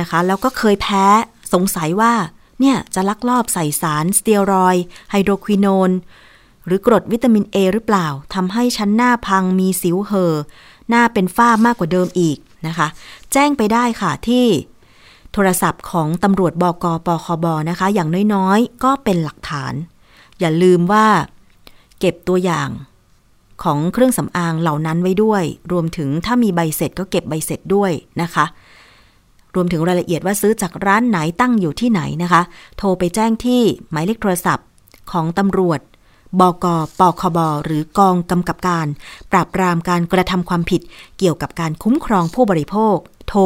[0.00, 1.06] นะคะ แล้วก็เคยแพ้
[1.54, 2.14] สงสัยว่า
[2.60, 4.76] เนี่ยจะลักลอบใส่สารสเตียรอย
[5.10, 5.90] ไฮโดรควินอน
[6.66, 10.34] หรือกรดวิตามินเอหรือเปล่าทำให้ชั้นหน้าพังมีสิวเหอ
[10.88, 12.88] หน้าเป็นฝ้ามากกว่าเดิมอีกนะคะ
[13.32, 14.46] แจ้งไปได้ค่ะที่
[15.32, 19.74] โทรศัพท์ของตำรวจบกปคบนะคะ อย่างน้อยๆ ก็เป็นหลักฐาน
[20.40, 21.06] อย่าลืมว่า
[21.98, 22.68] เก็บตัวอย่าง
[23.62, 28.44] ของเครื่องสำอางเหล่านั้นไว้ด้วย รวมถึงถ้ามีใบเสร็จก็เก็บใบเสร็จด้วยนะคะ
[29.54, 32.42] รวมถึงรายละเอียดว่าซื้อจากร้านไหนตั้งอยู่ที่ไหนนะคะ
[32.78, 34.66] โทรไปแจ้งที่หมายเลขโทรศัพท์
[35.12, 35.80] ของตำรวจ
[36.40, 36.66] บก
[36.98, 38.86] ปคบ หรือกองกำกับการ
[39.32, 40.80] ปราบปรามการกระทำความผิด
[41.18, 42.96] เกี่ยวกับการคุ้มครองผู้บริโภค
[43.28, 43.40] โทร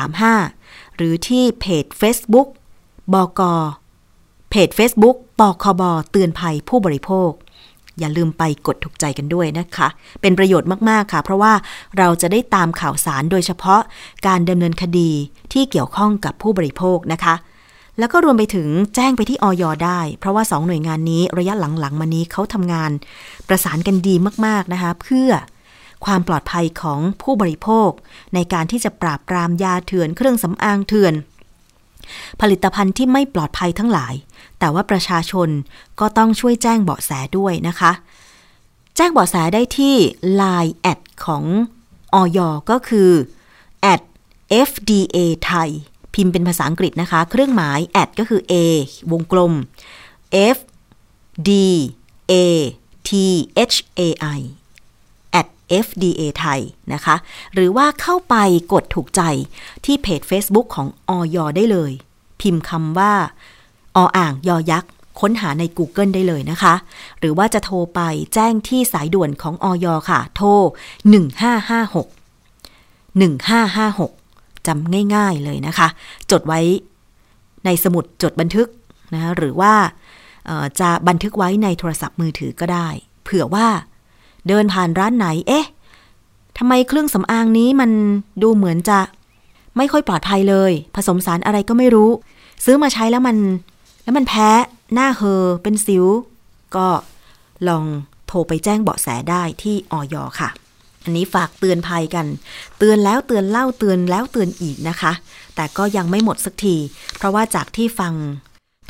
[0.00, 2.48] 1135 หรือที่เพจ Facebook
[3.14, 3.40] บก
[4.50, 7.30] เพจ Facebook ปคบ เตือนภัยผู้บริโภค
[8.00, 9.88] อย่าลืมไปกดถูกใจกันด้วยนะคะ
[10.20, 11.52] เป็นประโยชน์มากๆค่ะ เพราะว่า
[11.98, 13.80] เราจะได้ตามข่าวสารโดยเฉพาะ
[14.26, 15.10] การดำเนินคดี
[15.52, 17.34] ที่เกี่ยวข้องกับผู้บริโภคนะคะ
[17.98, 22.90] แล้วก็รวมไปถึงแจ้งไปที่ออยได้ เพราะว่าสองหน่วยงานนี้ระยะหลังๆมานี้เขาทำงาน
[23.48, 24.14] ประสานกันดี
[24.46, 25.30] มากๆนะคะ เพื่อ
[26.04, 27.90] ความปลอดภัยของผู้บริโภค
[28.34, 31.14] ในการที่จะปราบปรามยาเถื่อนเครื่องสำอางเถื่อน
[32.40, 34.14] ผลิตภัณฑ์ที่ไม่ปลอดภัยทั้งหลาย
[34.58, 35.48] แต่ว่าประชาชน
[36.00, 37.92] ก็ต้องช่วยแจ้งเบาะแสด้วยนะคะ
[38.96, 39.94] แจ้งเบาะแสได้ที่
[40.40, 41.44] Line แอดของ
[42.14, 42.38] ออย
[42.70, 43.10] ก็คือ
[44.68, 45.70] @fda ไทย
[46.14, 48.54] พิมพ์เป็นภาษาอังกฤษนะคะ เครื่องหมาย at ก็คือ a
[49.12, 49.52] วงกลม
[50.56, 50.58] f
[51.48, 51.50] d
[52.32, 52.34] a
[53.08, 53.10] t
[53.72, 54.00] h a
[54.38, 54.40] i
[55.40, 55.48] at
[55.86, 56.60] fda ไทย
[56.92, 57.16] นะคะ
[57.54, 58.36] หรือว่าเข้าไป
[58.72, 59.22] กดถูกใจ
[59.84, 61.92] ที่เพจ Facebook ของออยได้เลย
[62.40, 63.12] พิมพ์คำว่า
[63.96, 66.74] ออ่างยอยักษ์ค้นหาใน Google ได้เลยนะคะ
[67.18, 68.00] หรือว่าจะโทรไป
[68.34, 70.60] แจ้งที่สายด่วนของออยค่ะ โทร 1556
[73.20, 75.88] 1556จำง่ายๆเลยนะคะ
[76.30, 76.60] จดไว้
[77.64, 78.68] ในสมุดจดบันทึก
[79.14, 79.74] นะหรือว่า
[80.80, 82.88] จะบันทึกไว้ในโทรศัพท์มือถือก็ได้
[83.24, 83.68] เผื่อว่า
[84.48, 85.66] เดินผ่านร้านไหน เอ๊ะ
[86.58, 87.90] ทำไมเครื่องสำอางนี้มัน
[88.42, 88.98] ดูเหมือนจะ
[89.76, 92.10] ไม่ค่อยปลอดภัยเลย ผสมสารอะไรก็ไม่รู้
[92.64, 93.36] ซื้อมาใช้แล้วมัน
[94.02, 94.50] แล้วมันแพ้
[94.94, 96.04] หน้าเฮอเป็นสิว
[96.76, 96.88] ก็
[97.68, 97.84] ลอง
[98.26, 100.50] โทรไปแจ้งเบาะแสได้ที่ออยค่ะ
[101.04, 102.26] อันนี้ฝากเตือนภัยกัน
[102.78, 105.12] เตือนแล้วเตือนเล่าเตือนแล้วเตือนอีกนะคะ
[105.54, 106.76] แต่ก็ยังไม่หมดสักที
[107.16, 108.14] เพราะว่าจากที่ฟัง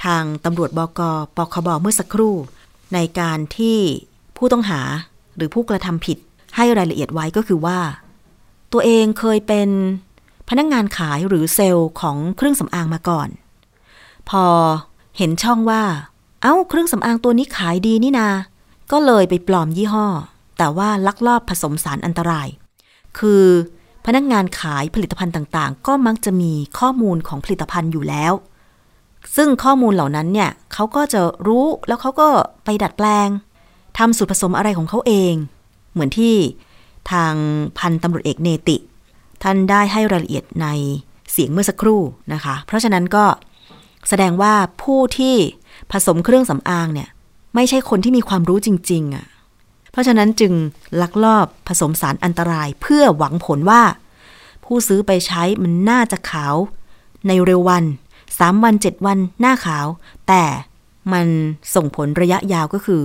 [0.05, 1.01] ทางตำรวจบก
[1.37, 2.35] ปคบเมื่อสักครู่
[2.95, 3.79] ในการที่
[4.37, 4.81] ผู้ต้องหา
[5.37, 6.19] หรือผู้กระทำผิด
[6.57, 7.79] ให้รายละเอียดไว้ก็คือว่า
[8.73, 9.69] ตัวเองเคยเป็น
[10.49, 13.29] พนักงงานขายหรือเซลล์ของเครื่องสำอางมาก่อน
[14.31, 14.45] พอ
[15.23, 15.83] เห็นช่องว่า
[16.43, 18.29] เอา้าเครื่องสำอางตัวนี้ขายดีนี่นา
[18.93, 20.07] ก็เลยไปปลอมยี่ห้อ
[20.59, 22.49] แต่ว่าลักลอบผสมสารอันตราย
[23.19, 23.45] คือ
[24.07, 28.33] พนักงานขายผลิตภัณฑ์ต่างๆ ก็มักจะมีข้อมูลของผลิตภัณฑ์อยู่แล้ว
[29.37, 32.29] ซึ่งข้อมูลเหล่านั้นเนี่ยเขาก็จะรู้แล้วเขาก็
[32.65, 33.29] ไปดัดแปลง
[33.99, 35.35] ทำสูตรผสมอะไรของเขาเอง
[35.93, 36.35] เหมือนที่
[37.13, 37.35] ทาง
[37.79, 38.77] พันตำรวจเอกเนติ
[39.43, 40.67] ท่านได้ให้รายละเอียดใน
[41.33, 42.01] เสียงเมื่อสักครู่
[42.33, 43.25] นะคะ เพราะฉะนั้นก็
[44.09, 45.37] แสดงว่าผู้ที่
[45.93, 47.09] ผสมเครื่องสำอางเนี่ย
[47.55, 49.27] ไม่ใช่คนที่มีความรู้จริง ๆอะ่ะ
[49.91, 50.53] เพราะฉะนั้นจึง
[51.01, 53.83] ลักลอบผสมสารอันตรายเพื่อหวังผลว่า
[54.65, 56.55] ผู้ซื้อไปใช้มันน่าจะขาว
[57.27, 57.85] ในเร็ววัน
[58.29, 59.87] 3วัน7วันหน้าขาว
[60.29, 60.45] แต่
[61.13, 61.27] มัน
[61.75, 63.03] ส่งผลระยะยาวก็คือ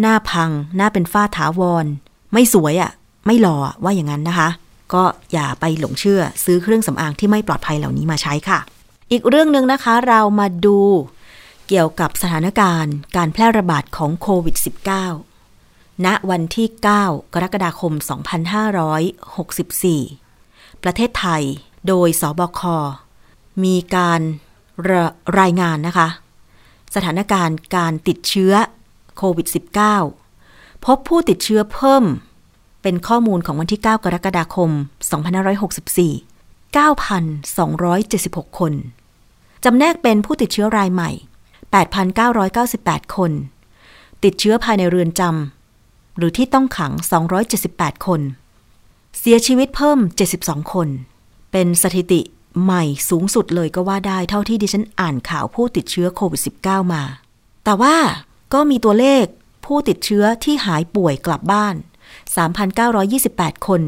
[0.00, 1.86] หน้าพัง หน้าเป็นฝ้าถาวร
[2.32, 2.90] ไม่สวยอะ่ะ
[3.26, 4.48] ไม่หล่ออะว่าอย่างนั้นนะคะ
[4.94, 8.58] ก็อย่าไปหลงเชื่อซื้อเครื่องสำอางที่ไม่ปลอดภัยเหล่านี้มาใช้ค่ะ
[9.12, 10.78] อีกเรื่องหนึ่งนะคะเรามาดู
[11.68, 14.56] เกี่ยวกับสถานการณ์การแพร่ระบาดของโควิด
[15.30, 16.86] -19 ณวันที่ 9
[17.34, 17.92] กรกฎาคม
[19.98, 21.42] 2564 ประเทศไทย
[21.88, 22.60] โดยสบค
[23.64, 24.20] มีการ
[24.88, 24.90] ร
[25.40, 26.08] รายงานนะคะ
[26.94, 28.52] สถานการณ์การติดเชื้อ
[29.16, 29.46] โควิด
[30.16, 32.04] -19 พบผู้ติดเชื้อเพิ่ม
[32.82, 36.35] เป็นข้อมูลของวันที่ 9 กรกฎาคม 2564
[36.76, 38.72] 9,276 คน
[39.64, 41.10] จำแนกเป็นผู้ติดเชื้อรายใหม่
[41.92, 43.32] 8,998 คน
[44.24, 46.92] ติดเชื้อภายในเรือนจำหรือที่ต้องขัง
[47.48, 48.20] 278 คน
[49.18, 49.98] เสียชีวิตเพิ่ม
[50.36, 50.88] 72 คน
[51.52, 52.20] เป็นสถิติ
[52.62, 57.02] ใหม่สูงสุดเลยก็ว่าได้เท่าที่ดิฉันอ่านข่าวผู้ติดเชื้อโควิด -19 มา
[57.64, 57.96] แต่ว่า
[58.54, 59.24] ก็มีตัวเลข
[59.64, 61.74] ผู้ติดเชื้อที่หายป่วยกลับบ้าน
[62.90, 63.82] 3,928 คน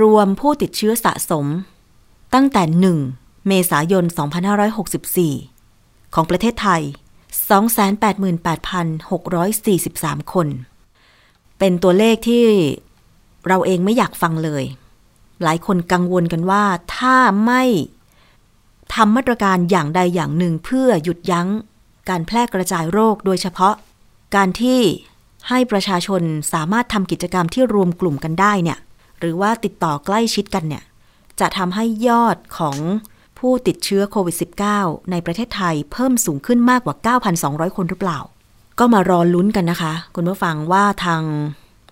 [0.00, 1.46] รวมผู้ติดเชื้อสะสม
[2.38, 2.62] ตั้งแต่
[3.08, 4.04] 1 เมษายน
[5.24, 6.82] 2564 ของประเทศไทย
[8.96, 10.48] 288,643 คน
[11.58, 12.44] เป็นตัวเลขที่
[13.46, 14.64] เราเองไม่อยากฟังเลย
[15.42, 16.64] หลายคนกังวลกันว่า
[16.96, 17.62] ถ้าไม่
[18.94, 21.48] ทำมาตรการอย่างใดอย่างหนึ่งเพื่อหยุดยั้ง
[22.08, 23.74] การแพร่กระจายโรคโดยเฉพาะ
[24.36, 24.80] การที่
[25.48, 26.22] ให้ประชาชน
[26.52, 28.78] สามารถทำกิจกรรมที่รวมกลุ่มกันได้เนี่ย
[29.20, 30.84] หรือว่าติดต่อใกล้ชิดกันเนี่ย
[31.40, 32.76] จะทำให้ยอดของ
[33.38, 34.36] ผู้ติดเชื้อโควิด
[34.72, 38.20] -19 ในประเทศไทยเพิ่มสูงขึ้นมากกว่า 9,200 คนหรือเปล่า
[38.78, 41.22] ก็มารอลุ้นกันนะคะ คุณผู้ฟังว่าทาง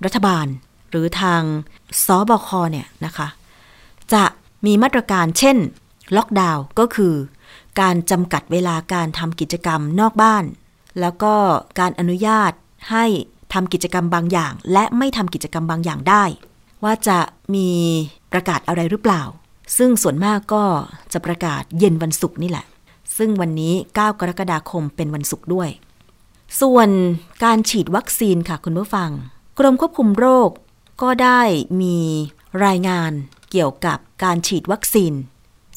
[0.04, 0.46] รัฐบาล
[0.90, 1.42] หรือทาง
[2.04, 3.28] สบคเนี่ยนะคะ
[4.12, 4.24] จะ
[4.66, 5.56] มีมาตรการเช่น
[6.16, 7.14] ล็อกดาวน์ก็คือ
[7.80, 10.44] การจำกัดเวลาการทำกิจกรรมนอกบ้าน
[11.00, 11.34] แล้วก็
[11.80, 12.52] การอนุญาต
[12.90, 13.04] ให้
[13.52, 16.24] ทำกิจกรรมบางอย่าง และไม่ทำกิจกรรมบางอย่างได้
[16.84, 17.18] ว่าจะ
[17.54, 17.68] มี
[18.34, 19.22] ประกาศอะไรหรือเปล่า
[19.76, 20.64] ซึ่งส่วนมากก็
[21.12, 22.66] จะประกาศเย็นวันศุกร์นี่แหละ
[23.16, 25.68] ซึ่งวันนี้ 9 กรกฎาคมเป็นวันศุกร์ด้วย
[26.60, 26.88] ส่วน
[27.44, 29.10] การฉีดวัคซีนค่ะคุณผู้ฟัง
[29.58, 30.50] กรมควบคุมโรค
[31.02, 31.40] ก็ได้
[31.82, 31.98] มี
[32.64, 33.12] รายงาน
[33.50, 35.12] เกี่ยวกับการฉีดวัคซีน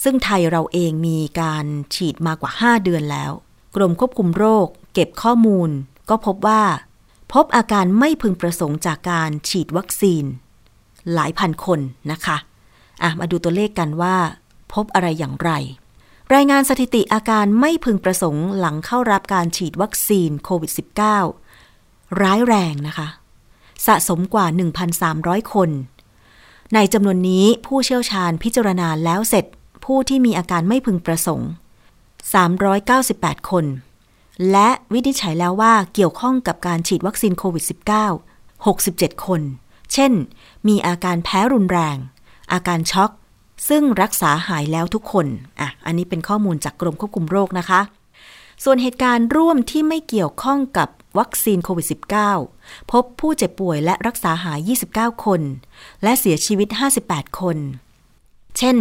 [0.03, 1.65] ซึ่งไทยเราเองมีการ
[1.95, 3.31] ฉีดมากว่า 5 เดือนแล้ว
[3.75, 5.69] กรมควบคุมโรค เก็บข้อมูล
[6.09, 6.63] ก็พบว่า
[7.33, 10.25] พบอาการไม่พึงประสงค์จากการฉีดวัคซีน
[11.13, 11.79] หลายพันคน
[12.11, 12.37] นะคะ
[13.03, 14.15] อะมาดูตัวเลขกันว่า
[14.73, 15.51] พบอะไรอย่างไร
[16.35, 20.71] รายงานสถิติอาการไม่พึงประสงค์หลังเข้ารับการฉีดวัคซีนโควิด
[21.45, 23.07] -19 ร้ายแรงนะคะ
[23.85, 24.45] สะสมกว่า
[24.99, 25.69] 1,300 คน
[26.73, 29.45] ในจำนวนนี้ผู้เชี่ยวชาญพิจารณาแล้วเสร็จ
[29.85, 31.49] ผู้ที่มีอาการไม่พึงประสงค์
[32.69, 33.65] 398 คน
[34.51, 37.71] และวินิจฉัยแล้วว่าเกี่ยวข้องกับการฉีดวัคซีนโควิด -19
[38.65, 39.41] 67 คน
[39.93, 40.11] เช่น
[40.67, 41.97] มีอาการแพ้รุนแรง
[42.53, 43.11] อาการช็อก
[43.69, 45.27] ซึ่งรักษาหายแล้วทุกคน
[45.59, 47.81] อะ อันนี้เป็นข้อมูลจากกรมควบคุมโรคนะคะ
[48.63, 51.87] ส่วนเหตุการณ์ร่วมที่ไม่เกี่ยวข้องกับวัคซีนโควิด
[52.37, 55.41] -19 พบผู้เจ็บป่วยและรักษาหาย 29 คน
[56.03, 56.69] และเสียชีวิต
[57.03, 57.57] 58 คน
[58.57, 58.77] เช่น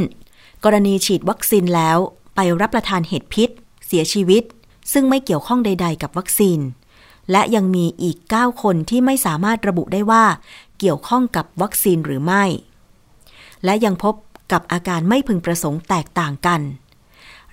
[0.65, 1.99] กรณีฉีดวัคซีนแล้ว
[2.35, 3.51] ไปรับประทานเห็ดพิษ
[3.87, 4.43] เสียชีวิต
[4.93, 6.61] ซึ่งไม่เกี่ยวข้องใด ๆ กับวัคซีน
[7.33, 10.25] และยังมีอีก 9 คนที่ไม่สามารถระบุได้ว่า
[10.79, 12.45] เกี่ยวข้องกับวัคซีนหรือไม่
[13.65, 14.15] และยังพบ
[14.53, 16.61] กับอาการไม่พึงประสงค์แตกต่างกัน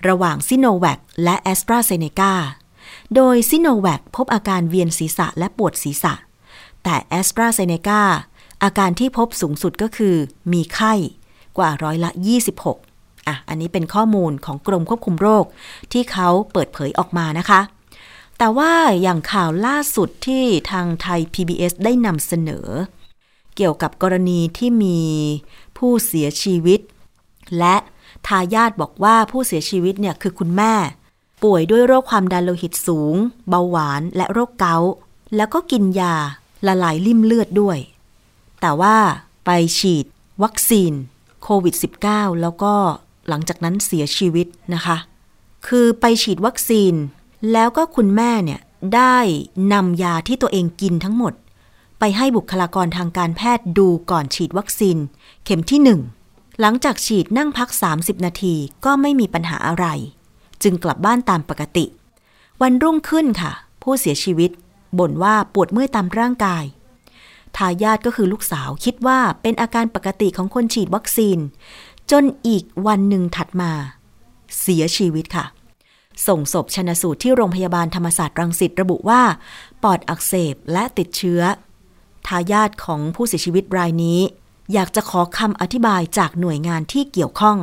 [0.08, 2.32] ระหว่างซิโนแวคและแอสตราเซเนกา
[3.14, 6.14] โดยซิโนแวคพบอาการเวียนศีรษะและปวดศีรษะ
[6.82, 8.02] แต่แอสตราเซเนกา
[8.62, 10.14] อาการที่พบสูงสุดก็คือ
[10.52, 10.94] มีไข้
[11.58, 12.10] กว่าร้อยละ
[12.68, 15.44] 26 อะ อันนี้เป็นข้อมูลของกรมควบคุมโรค
[15.92, 17.60] ที่เขาเปิดเผยออกมานะคะ
[18.38, 22.66] แต่ว่าอย่างข่าวล่าสุดที่ทางไทย PBS ได้นำเสนอ
[23.56, 25.00] เกี่ยวกับกรณีที่มี
[25.78, 26.80] ผู้เสียชีวิต
[27.58, 27.76] และ
[28.26, 30.74] ทายาทบอกว่าผู้เสียชีวิตเนี่ยคือคุณแม่
[31.42, 33.14] ป่วยด้วยโรคความดันโลหิตสูง
[33.48, 34.92] เบาหวานและโรคเกาต์
[35.36, 36.14] แล้วก็กินยา
[36.66, 37.78] ละลายลิ่มเลือดด้วย
[38.60, 38.96] แต่ว่า
[39.44, 40.04] ไปฉีด
[40.42, 40.92] วัคซีน
[41.42, 41.74] โควิด
[42.08, 42.74] -19 แล้วก็
[43.28, 44.96] หลังจากนั้นเสียชีวิตนะคะ
[45.66, 46.94] คือไปฉีดวัคซีน
[47.52, 48.60] แล้วก็คุณแม่เนี่ย
[48.94, 49.16] ได้
[49.72, 51.32] นำยาที่ตัวเองกินทั้งหมด
[52.06, 54.98] ไปให้บุคลากรทางการแพทย์ดูก่อนฉีดวัคซีน
[55.44, 56.00] เข็มที่หนึ่ง
[56.60, 59.86] หลังจากฉีดนั่งพัก 30 นาทีก็ไม่มีปัญหาอะไร
[60.62, 61.84] จึงกลับบ้านตามปกติ
[62.62, 64.50] วันรุ่งขึ้นค่ะ ผู้เสียชีวิต
[64.98, 66.64] บ่นว่าปวดเมื่อยตามร่างกาย
[67.56, 71.38] ทายาทก็คือลูกสาวคิดว่าเป็นอาการปกติของคนฉีดวัคซีน
[72.10, 73.72] จนอีกวันหนึ่งถัดมา
[74.60, 75.44] เสียชีวิตค่ะ
[76.26, 79.22] ส่งศพชนะสูตรที่โรงพยาบาลธรรมศาสตร์รังสิตระบุว่า
[79.82, 81.42] ปอดอักเสบและติดเชื้อ
[82.26, 84.20] ทายาทของผู้เสียชีวิตรายนี้
[84.72, 87.58] อยากจะขอคำอธิบายจากหน่วยงานที่เกี่ยวข้อง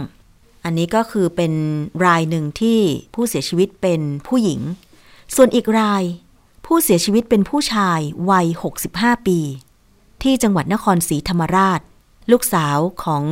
[0.63, 1.54] อันนี้ก็คือเป็น
[2.06, 2.80] รายหนึ่งที่
[3.13, 4.62] ผู้เสียชีวิตเป็นผู้หญิง
[5.36, 6.04] ส่วนอีกราย
[6.65, 8.47] ผู้เสียชีวิตเป็นผู้ชายวัย
[8.88, 9.39] 65 ปี
[10.24, 11.80] ที่จังหวัดนครศรีธรรมราช
[12.32, 13.24] ลูกสาวของ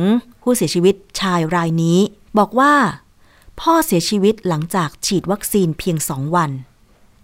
[0.42, 1.98] ผู้เสียชีวิตชายรายนี้
[2.38, 2.74] บอกว่า
[3.60, 6.50] พ่อเสียชีวิตหลังจากฉีดวัคซีนเพียงสองวัน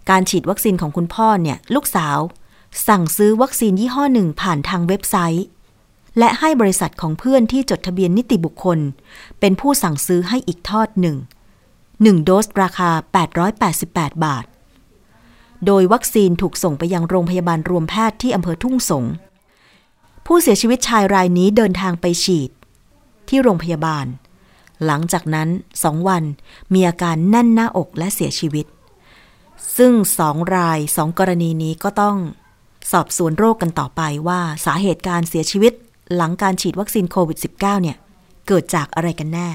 [0.09, 2.17] การฉีดวัคซีนของคุณพ่อเนี่ยลูกสาว
[2.87, 5.45] สั่งซื้อวัคซีนยี่ห้อหนึ่งผ่านทางเว็บไซต์
[6.17, 8.79] และให้บริษัทของเพื่อนที่จดทะเบียนนิติบุคคล
[9.39, 11.17] เป็นผู้สั่งซื้อให้อีกทอดหนึ่ง
[12.03, 12.89] หนึ่งโดสราคา
[13.57, 14.45] 888 บาท
[15.65, 19.05] โดยวัคซีนถูกส่งไปยังโรงพยาบาลรวมแพทย์ที่อำเภอทุ่งสง
[20.25, 22.49] ผู้เสียชีวิตชายรายนี้เดินทางไปฉีด
[23.29, 24.05] ที่โรงพยาบาล
[24.85, 25.49] หลังจากนั้น
[25.83, 26.23] สองวัน
[26.73, 28.65] มีอาการแน่นหน้าอกและเสียชีวิต
[29.77, 32.17] ซึ่งสองรายสองกรณีนี้ก็ต้อง
[32.91, 35.73] สอบสวนโรคกันต่อไปว่าสาเหตุการเสียชีวิต
[36.15, 37.97] หลังการฉีดวัคซีนโควิด -19 เนี่ย
[38.47, 39.49] เกิดจากอะไรกันแน่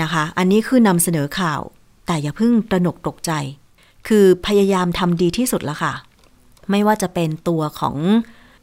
[0.00, 1.60] นะคะ อันนี้คือนำเสนอข่าว
[2.06, 3.32] แต่อย่าเพิ่งตระหนกตกใจ
[4.08, 5.92] คือพยายามทำดีที่สุดแล้วค่ะ
[6.70, 7.96] ไม่ว่าจะเป็นตัวของ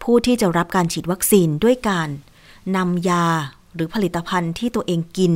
[0.04, 2.10] ผู้ที่จะรับการฉีดวัคซีนด้วยการ
[2.78, 3.26] นำยา
[3.76, 5.34] หรือผลิตภัณฑ์ที่ตัวเองกิน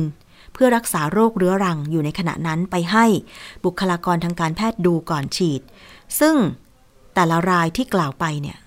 [0.52, 3.06] เพื่อรักษาโรคเรื้อรังอยู่ในขณะนั้นไปให้
[3.64, 5.60] บุคลากรทางการแพทย์ดูก่อนฉีด
[6.20, 6.36] ซึ่ง
[7.14, 8.58] แต่ละรายที่กล่าวไปเนี่ย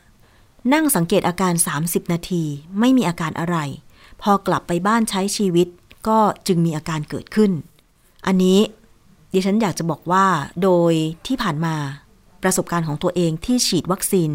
[0.74, 2.44] นั่งสังเกตอาการ 30 นาที
[2.80, 3.58] ไม่มีอาการอะไร
[4.22, 5.68] พอกลับไปบ้านใช้ชีวิต
[6.08, 7.52] ก็จึงมีอาการเกิดขึ้น
[8.28, 8.60] อันนี้
[9.34, 10.26] ดิฉันอยากจะบอกว่า
[10.64, 10.94] โดย
[11.28, 11.76] ที่ผ่านมา
[12.44, 14.32] ประสบการณ์ของตัวเองที่ฉีดวัคซีน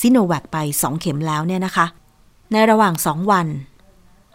[0.00, 1.86] ซิโนแวคไป 2 เข็มแล้วเนี่ยนะคะ
[2.52, 3.46] ในระหว่าง 2 วัน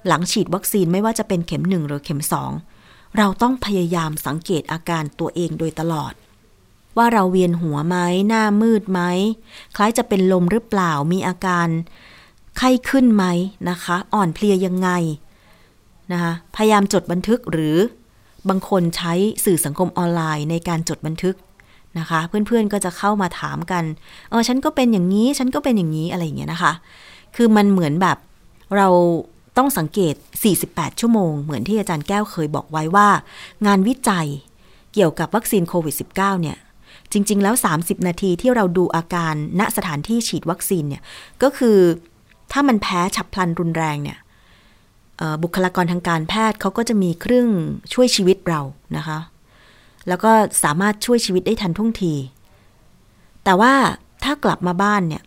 [0.07, 2.21] หลังฉีดวัคซีนไม่ว่าจะเป็นเข็ม 1 หรือเข็ม
[2.69, 6.13] 2 เราต้องพยายามสังเกตอาการตัวเองโดยตลอด
[6.97, 9.01] ว่าเราเวียนหัวไหมหน้ามืดไหม
[9.75, 11.67] คล้ายจะเป็นลมหรือเปล่ามีอาการ
[12.57, 13.25] ไข้ขึ้นไหม
[13.69, 14.89] นะคะ อ่อนเพลียยังไง
[16.11, 17.77] นะคะพยายามจดบันทึกหรือ
[18.49, 19.13] บางคนใช้
[19.45, 21.35] สื่อสังคมออนไลน์ในการจดบันทึก
[21.99, 23.83] นะคะ เพื่อนๆก็จะเข้ามาถามกัน
[24.29, 26.73] เออฉันก็เป็นอย่างนี้ ฉันก็เป็นอย่างนี้อะไรอย่างเงี้ยนะคะ
[27.35, 28.17] คือมันเหมือนแบบ
[28.77, 28.87] เรา
[29.57, 30.15] ต้องสังเกต
[30.57, 33.07] 48 ชั่วโมง เหมือนที่อาจารย์แก้วเคยบอกไว้ว่า
[33.65, 34.27] งานวิจัย
[34.93, 36.57] เกี่ยวกับวัคซีนโควิด -19 เนี่ย
[37.11, 41.03] จริง ๆ แล้ว 30 นาทีที่เราดูอาการณสถานที่ฉีดวัคซีนเนี่ย
[41.43, 41.77] ก็คือ
[42.51, 44.17] ถ้ามันแพ้ฉับพลันรุนแรงเนี่ย
[45.43, 47.47] บุคลากรทางการแพทย์เขาก็จะมีเครื่อง
[47.93, 48.61] ช่วยชีวิตเรา
[48.97, 49.19] นะคะ
[50.07, 50.31] แล้วก็
[50.63, 52.13] สามารถช่วยชีวิตได้ทันท่วงที
[53.43, 53.73] แต่ว่า
[54.23, 55.23] ถ้ากลับมาบ้านเนี่ย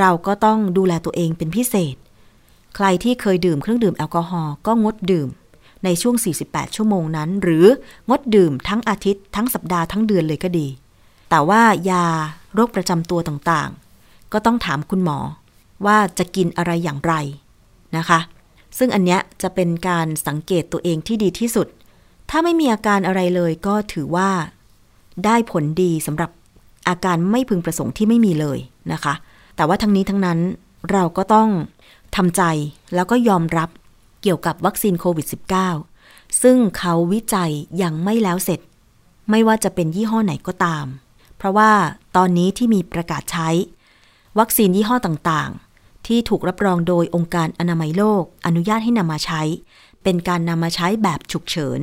[0.00, 1.96] เราก็ต้องดูแลตัวเองเป็นพิเศษ
[2.76, 5.28] ใครที่เคยดื่มเครื่องดื่มแอลกอฮอล์ก็งดดื่ม
[5.84, 6.16] ในช่วง
[6.46, 7.66] 48 ชั่วโมงนั้น หรือ
[8.10, 10.66] งดดื่มทั้งอาทิตย์ ทั้งสัปดาห์ทั้งเดือนเลยก็ดี
[11.30, 12.04] แต่ว่ายา
[12.54, 15.18] โรคประจำตัวต่างๆ ก็ต้องถามคุณหมอ
[15.86, 17.14] ว่าจะกินอะไรอย่างไร
[17.96, 18.20] นะคะ
[18.78, 21.66] ซึ่งอันเนี้ยจะเป็นการสังเกตตัวเองที่ดีที่สุด
[22.30, 24.30] ถ้าไม่มีอาการอะไรเลยก็ถือว่า
[25.24, 26.30] ได้ผลดีสำหรับ
[26.88, 28.58] อาการไม่พึงประสงค์ที่ไม่มีเลย
[28.92, 29.14] นะคะ
[29.56, 30.38] แต่ว่าทั้งนี้ทั้งนั้น
[30.92, 31.48] เราก็ต้อง
[32.16, 32.42] ทำใจ
[32.94, 33.68] แล้วก็ยอมรับ
[34.24, 35.26] เกี่ยวกับวัคซีนโควิด
[35.82, 38.60] -19 ซึ่งเขาวิจัยยังไม่แล้วเสร็จ
[39.30, 40.86] ไม่ว่าจะเป็นยี่ห้อไหนก็ตาม
[41.36, 41.72] เพราะว่า
[42.16, 43.48] ตอนนี้ที่มีประกาศใช้
[44.38, 49.42] วัคซีนยี่ห้อต่างๆ ที่ถูกรับรองโดยองค์การอนามัยโลก อนุญาตให้นำมาใช้
[50.02, 51.80] เป็นการนำมาใช้แบบฉุกเฉิน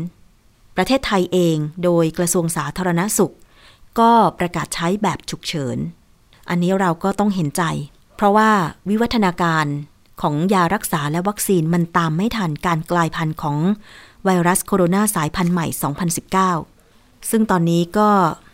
[0.76, 3.34] ประเทศไทยเองโดยกระทรวงสาธารณสุข
[4.00, 5.78] ก็ประกาศใช้แบบฉุกเฉิน
[6.50, 7.64] อันนี้เราก็ต้องเห็นใจ
[8.16, 8.50] เพราะว่า
[8.90, 9.66] วิวัฒนาการ
[10.22, 13.58] ของยารักษาและวัคซีนมันตามไม่ทันการกลายพันธุ์ของ
[14.26, 15.68] ไวรัสโคโรนาสายพันธุ์ใหม่
[16.48, 18.10] 2019 ซึ่งตอนนี้ก็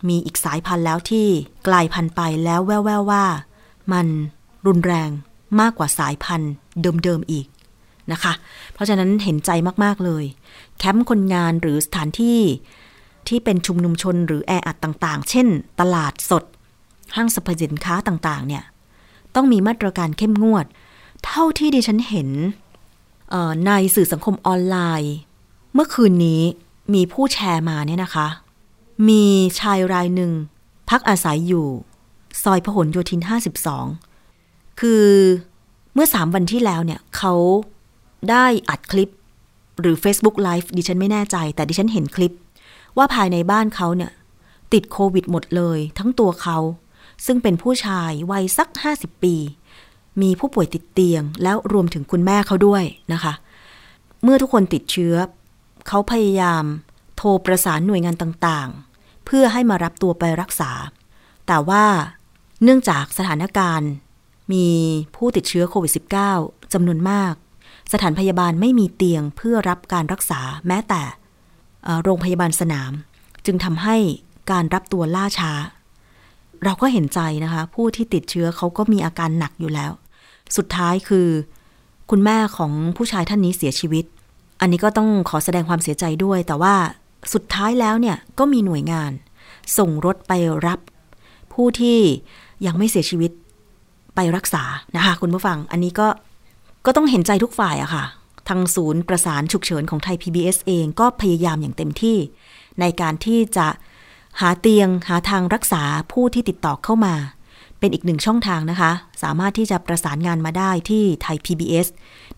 [0.09, 1.28] มีอีกสายพันธุ์แล้วที่
[1.68, 3.26] กลายพันธุ์ไปแล้วแว่วๆว่า
[3.91, 4.07] มัน
[4.68, 5.09] รุนแรง
[5.59, 6.51] มากกว่าสายพันธุ์
[6.82, 7.47] เดิมๆอีก
[8.11, 8.34] นะคะ
[8.74, 9.51] เพราะฉะนั้นเห็นใจ
[9.84, 10.24] มากๆเลย
[10.78, 12.39] แคมป์คนงานหรือสถานที่
[13.28, 15.47] ที่เป็นชุมนุมชนหรือแออัดต่างๆ เช่น
[15.80, 16.43] ตลาดสด
[17.15, 18.63] ห้างสรรพสินค้าต่างๆ เนี่ย
[19.36, 20.65] ต้องมีมาตรการเข้มงวด
[21.26, 22.30] เท่าที่ดิฉันเห็น
[23.65, 25.13] ในสื่อสังคมออนไลน์
[25.74, 26.41] เมื่อคืนนี้
[26.93, 28.28] มีผู้แชร์มาเนี่ยนะคะ
[29.09, 29.26] มี
[29.59, 30.32] ชายรายหนึ่ง
[30.89, 31.68] พักอาศัยอยู่
[32.43, 33.22] ซอยพหลโยธิน
[33.99, 35.05] 52 คือ
[35.93, 37.34] เมื่อสามวันที่แล้วเนี่ยเขา
[38.30, 39.09] ได้อัดคลิป
[39.80, 42.34] หรือ Facebook Live ดิฉันไม่แน่ใจ แต่ดิฉันเห็นคลิป
[42.97, 44.11] ว่าภายในบ้านเขาเนี่ย
[44.74, 46.57] ติดโควิดหมดเลย ทั้งตัวเขา
[47.26, 49.36] ซึ่งเป็นผู้ชายวัยสัก 50 ปี
[50.22, 53.34] มีผู้ป่วยติดเตียง แล้วรวมถึงคุณแม่เขาด้วยนะคะ
[54.24, 55.15] เมื่อทุกคนติดเชื้อ
[55.88, 56.63] เขาพยายาม
[57.18, 60.72] โทรประสานหน่วยงานต่างๆ เพื่อให้มารับตัวไปรักษา
[61.47, 61.86] แต่ว่า
[62.63, 63.89] เนื่องจากสถานการณ์
[64.53, 64.68] มี
[65.15, 65.91] ผู้ติดเชื้อโควิด
[66.32, 67.34] -19 จำนวนมาก
[67.93, 71.01] สถานพยาบาลไม่มีเตียงเพื่อรับการรักษาแม้แต่
[72.03, 72.91] โรงพยาบาลสนาม
[73.45, 73.97] จึงทำให้
[74.51, 75.53] การรับตัวล่าช้า
[76.63, 79.91] เราก็เห็นใจนะคะ ผู้ที่ติดเชื้อเขาก็มีอาการหนักอยู่แล้ว
[80.58, 81.28] สุดท้ายคือ
[82.10, 84.06] คุณแม่ของผู้ชายท่านนี้เสียชีวิต
[84.62, 86.76] อันนี้ก็ต้องขอแสดงความเสียใจด้วย แต่ว่า
[87.34, 89.12] สุดท้ายแล้วเนี่ยก็มีหน่วยงาน
[89.78, 90.34] ส่งรถไป
[90.66, 90.80] รับ
[91.54, 92.00] ผู้ที่
[92.66, 93.32] ยังไม่เสียชีวิต
[94.16, 94.64] ไปรักษา
[94.95, 96.08] นะคะ คุณผู้ฟัง อันนี้ก็
[96.86, 98.06] ก็ต้องเห็นใจทุกฝ่ายอะค่ะ
[98.48, 102.18] ทางศูนย์ประสานฉุกเฉินของไทย PBS เองก็พยายามอย่างเต็มที่
[102.80, 103.68] ในการที่จะ
[104.39, 107.16] หาเตียงหาทางรักษาผู้ที่ติดต่อเข้ามา
[107.80, 108.92] เป็นอีกหนึ่งช่องทางนะคะ
[109.24, 111.88] สามารถที่จะประสานงานมาได้ที่ไทย PBS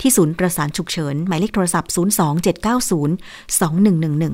[0.01, 1.91] ที่ศูนย์ประสานฉุกเฉิน หมายเลขโทรศัพท์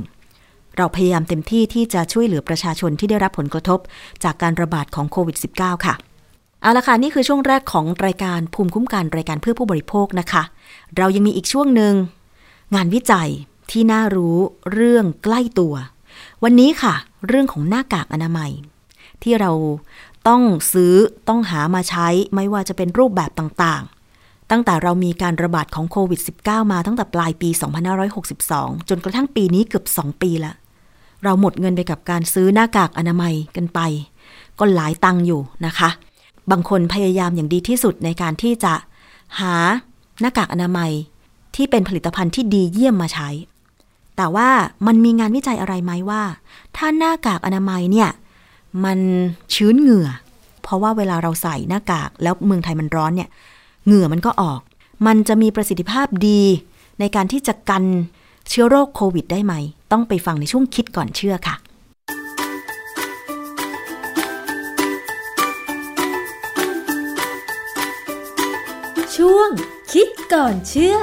[0.01, 3.79] 027902111 เราพยายามเต็มที่ที่จะช่วยเหลือประชาชนที่ได้รับผลกระทบ
[4.23, 5.95] จากการระบาดของโควิด -19 ค่ะ
[6.61, 10.43] เอาละค่ะ นี่คือช่วงแรกของรายการภูมิคุ้มกันรายการเพื่อผู้บริโภคนะคะ
[10.97, 11.93] เรายังมีอีกช่วงหนึ่ง
[12.75, 13.29] งานวิจัย
[13.71, 14.37] ที่น่ารู้
[14.73, 15.73] เรื่องใกล้ตัว
[16.43, 16.93] วันนี้ค่ะ
[17.27, 18.51] เรื่องของหน้ากากอนามัย
[19.23, 19.51] ที่เรา
[20.27, 20.41] ต้อง
[20.73, 20.93] ซื้อ
[21.27, 27.49] ต้องหามาใช้ไม่ว่าจะเป็นรูปแบบต่างๆ ตั้งแต่เรามีการระบาดของโควิด -19 มาตั้งแต่ปลายปี
[28.19, 30.53] 2562 จนกระทั่งปีนี้เกือบ 2 ปีละ
[31.23, 33.79] เราหมดเงินไปกับการซื้อหน้ากากอนามัยกันไป
[34.59, 35.89] ก็หลายตังอยู่นะคะ
[36.51, 38.73] บางคนพยายามอย่างดีที่สุดในการที่จะ
[39.39, 39.55] หา
[40.19, 40.91] หน้ากากอนามัย
[41.55, 43.29] ที่เป็นผลิตภัณฑ์ที่ดีเยี่ยมมาใช้
[44.15, 44.49] แต่ว่า
[44.87, 46.23] มันมีงานวิจัยอะไรไหมว่า
[46.75, 48.09] ถ้าหน้ากากอนามัยเนี่ย
[48.83, 48.99] มัน
[49.53, 50.09] ชื้นเหงื่อ
[50.63, 53.29] เพราะว่าเวลาเราใส่หน้ากากแล้วเมืองไทยมันร้อนเนี่ย
[53.85, 54.61] เหงื่อมันก็ออก
[55.07, 56.41] มันจะมีประสิทธิภาพดี
[56.99, 57.83] ในการที่จะกัน
[58.49, 59.53] เชื้อโรคโควิดได้ไหม
[59.91, 61.55] ต้องไปฟังในช่วงคิดก่อนเชื่อค่ะ
[69.15, 69.49] ช่วง
[69.93, 70.97] คิดก่อนเชื่อ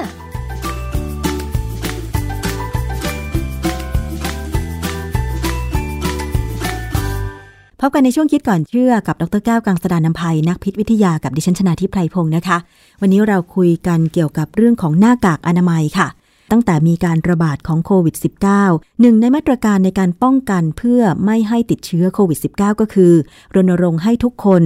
[7.85, 12.59] พบกันในช่วงคิดก่อนเชื่อกับดรแก้วกังสดานนภัยนักพิษวิทยากับดิฉันชนาทิพไพรพงศ์นะคะ
[13.01, 16.09] วันนี้เราคุยกันเกี่ยวกับเรื่องของหน้ากากอนามัยค่ะ
[16.51, 18.17] ตั้งแต่มีการระบาดของโควิด
[18.59, 23.13] -19 หนึ่งในมาตรการในการป้องกันเพื่อไม่ให้ติดเชื้อโควิด -19 ก็คือ
[23.55, 24.63] รณรงค์ให้ทุกคน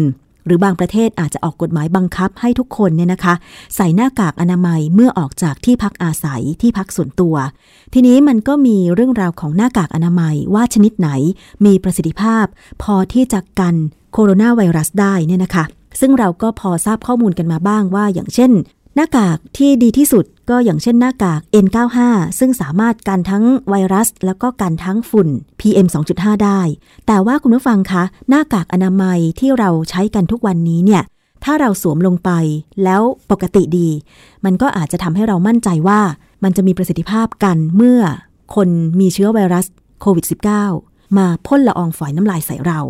[0.46, 3.34] หรือบางประเทศอาจจะออกกฎหมายบังคับให้ทุกคนเนี่ยนะคะ
[3.76, 7.36] ใส่หน้ากากอนามัยเมื่อออกจากที่พักอาศัยที่พักส่วนตัว
[7.94, 11.08] ทีนี้มันก็มีเรื่องราวของหน้ากากอนามัยว่าชนิดไหน
[11.64, 12.44] มีประสิทธิภาพ
[12.82, 13.76] พอที่จะกัน
[14.12, 15.64] โคโรนาไวรัสได้เนี่ยนะคะ
[16.00, 18.50] ซึ่งเราก็พอทราบข้อมูลกันมาบ้างว่า อย่างเช่น
[18.98, 21.98] หน้ากากที่ดีที่สุดก็อย่างเช่นหน้ากาก N95
[22.38, 25.28] ซึ่งสามารถกันทั้งไวรัส แล้วก็กันทั้งฝุ่น
[25.60, 25.86] PM
[26.16, 26.60] 2.5 ได้
[27.06, 31.02] แต่ว่าคุณผู้ฟังคะ หน้ากากอนามัยที่เราใช้กันทุกวันนี้เนี่ย
[31.44, 32.30] ถ้าเราสวมลงไป
[32.84, 33.88] แล้วปกติดี
[34.44, 36.00] มันก็อาจจะทำให้เรามั่นใจว่า
[36.44, 38.00] มันจะมีประสิทธิภาพกันเมื่อ
[38.54, 38.68] คน
[39.00, 39.66] มีเชื้อไวรัส
[40.00, 40.24] โควิด
[40.72, 42.80] -19 มาพ่นละอองฝอยน้ำลายใส่เรา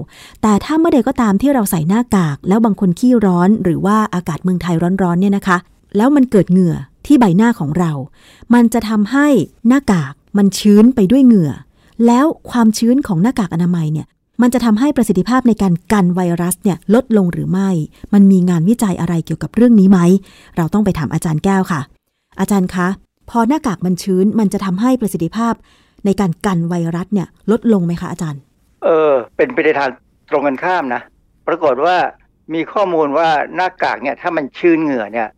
[0.43, 5.59] แต่ถ้าเมื่อใดก็ตามที่เราใส่หน้ากาก แล้วบางคนขี้ร้อน หรือว่าอากาศเมืองไทยร้อนๆเนี่ยนะคะ
[5.97, 6.77] แล้วมันเกิดเหงื่อ
[7.07, 7.93] ที่ใบหน้าของเรา
[8.55, 9.27] มันจะทำให้
[9.69, 11.53] หน้ากากมันชื้นไปด้วยเหงื่อ
[12.07, 14.07] แล้วความชื้นของหน้ากากอนามัยเนี่ย
[14.43, 17.71] มันจะทำให้ประสิทธิภาพในการกันไวรัสเนี่ยลดลงหรือไม่
[18.15, 19.99] มันมีงานวิจัยอะไรเกี่ยวกับเรื่องนี้ไหม
[20.57, 21.81] เราต้องไปถามอาจารย์แก้วค่ะ
[22.41, 22.89] อาจารย์คะ
[23.31, 25.55] พอหน้ากากมันชื้น มันจะทำให้ประสิทธิภาพ
[26.05, 28.41] ในการกันไวรัสเนี่ยลดลงไหมคะอาจารย์
[28.85, 29.91] เออ เป็นไปในทาง
[30.31, 31.03] ตรงกันข้ามนะ
[31.47, 31.97] ปรากฏว่า
[32.55, 35.29] มีข้อมูลว่าหน้ากากเนี่ยถ้ามันชื้นเหงื่อเนี่ย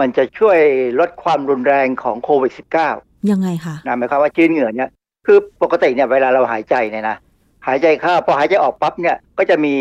[0.00, 0.58] มันจะช่วย
[1.00, 2.52] ลดความรุนแรงของโควิด
[2.92, 4.90] -19 ยังไงคะนะหมายความว่าชื้นเหงื่อเนี่ย
[5.26, 7.16] คือปกติเนี่ยเวลาเราหายใจเนี่ยนะ
[7.66, 9.74] หายใจเข้าพอหายใจออกปั๊บเนี่ยก็จะมี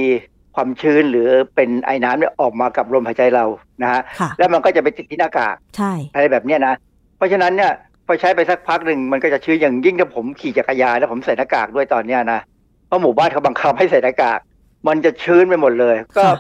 [0.56, 3.46] ความชื้นหรือเป็นไอ้น้ำเนี่ยออกมากับลมหายใจเรา
[3.84, 6.74] นะฮะค่ะแล้วมันก็จะไปติดที่หน้ากากใช่อะไรแบบเนี้ยนะ
[7.18, 7.72] เพราะฉะนั้นเนี่ย
[8.06, 12.40] พอใช้ไปสักพักหนึ่งมันก็จะชื้นอย่างยิ่งถ้าผมขี่จักรยานแล้วผมใส่หน้ากากด้วยตอนเนี้ยนะ
[12.88, 14.40] เพราะหมู่บ้านเขาบังคับให้ใส่หน้ากาก
[14.88, 16.36] มันจะชื้นไปหมดเลย ก็ค่ะ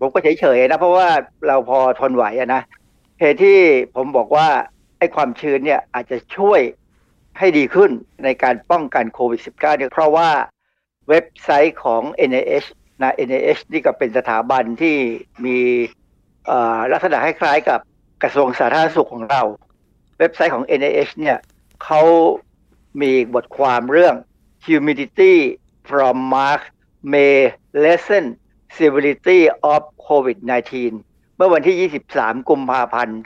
[0.00, 1.08] ผมก็เฉยๆนะเพราะว่า
[1.46, 2.62] เราพอทนไหวอะนะ
[3.18, 3.60] เหตุที่
[3.96, 4.48] ผมบอกว่า
[4.98, 6.60] ไอ้ความชื้นเนี่ยอาจจะช่วย
[7.38, 7.90] ให้ดีขึ้น
[8.24, 10.30] ในการป้องกันโควิด -19 เนี่ยเพราะว่า
[11.08, 12.68] เว็บไซต์ของ NIH
[13.02, 14.96] นะ NIH นี่ก็เป็นสถาบันที่
[15.44, 15.58] มี
[16.92, 17.80] ลักษณะคล้ายๆกับ
[18.22, 19.42] กระทรวงสาธารณสุขของเรา
[20.18, 21.38] เว็บไซต์ของ NIH เนี่ย
[21.84, 22.02] เขา
[23.02, 24.14] มีบทความเรื่อง
[24.66, 25.34] humidity
[25.88, 26.62] from Mars
[27.12, 27.36] may
[27.84, 28.24] lessen
[28.76, 29.40] severity
[29.72, 30.64] of COVID-19
[31.36, 33.20] เมื่อวันที่ 23 กุมภาพันธ์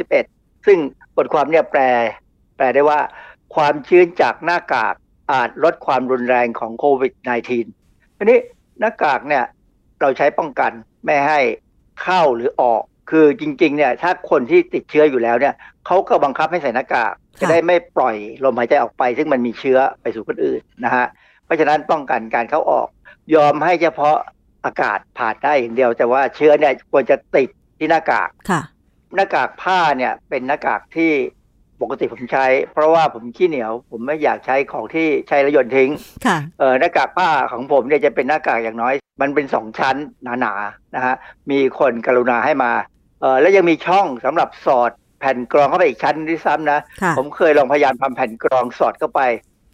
[0.00, 0.78] 2021 ซึ่ง
[1.16, 1.80] บทความเนี่ยแปล
[2.56, 3.00] แปลได้ว่า
[3.54, 4.94] ความชื้นจากหน้ากาก
[5.32, 7.12] อาจลดความรุนแรงของโควิด
[7.68, 8.38] -19 ทีนี้
[8.80, 9.44] หน้ากากเนี่ย
[10.00, 10.70] เราใช้ป้องกัน
[11.04, 11.40] ไม่ให้
[12.02, 15.54] เข้าหรือออก คือจริงๆเนี่ยถ้าคนที่ติดเชื้ออยู่แล้วเนี่ย
[15.86, 21.06] เขาก็บังคับให้ใส่หน้ากากจะได้ไม่ปล่อยลมหายใจออกไป ซึ่งมันมีเชื้อไปสู่คนอื่นนะฮะ
[21.44, 22.88] เพราะฉะนั้นป้องกันการเข้าออก
[23.34, 24.16] ยอมให้เฉพาะ
[24.64, 27.48] อากาศผ่านได้อย่างเดียว แต่ว่าเชื้อเนี่ยควรจะติด
[27.78, 28.62] ที่หน้ากากค่ะ
[29.16, 31.12] หน้ากากผ้าเนี่ยเป็นหน้ากากที่
[31.80, 35.90] ปกติผมใช้ เพราะว่าผมขี้เหนียว ผมไม่อยากใช้ของที่ใช้แล้วโยนทิ้ง
[36.26, 39.96] ค่ะ เออหน้ากากผ้าของผมเนี่ยจะเป็นหน้ากากอย่างน้อย มันเป็นสองชั้น
[40.40, 41.14] หนาๆนะฮะ
[41.50, 42.72] มีคนกรุณาให้มา
[43.20, 44.90] เออแล้วยังมีช่องสำหรับสอด
[45.20, 49.20] แผ่นกรองเข้าไปอีกชั้นที่ซ้ำนะค่ะผมเคยลองพยายามทำแผ่นกรองสอดเข้าไป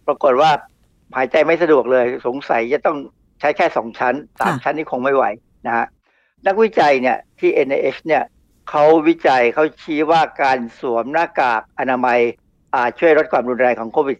[0.07, 0.51] ปรากฏว่า
[1.15, 2.97] หายใจไม่สะดวกเลย สงสัยจะต้อง
[3.39, 5.25] ใช้แค่สองชั้นสามค่ะชั้นนี่คงไม่ไหว
[5.65, 5.85] นะฮะ
[6.47, 8.23] นักวิจัยเนี่ยที่ NIH เนี่ย
[8.69, 12.19] เขาวิจัยเขาชี้ว่าการสวมหน้ากากอนามัย
[12.75, 14.17] อาจช่วยลดความรุนแรงของโควิด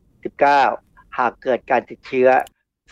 [0.57, 2.29] -19 หากเกิดการติดเชื้อ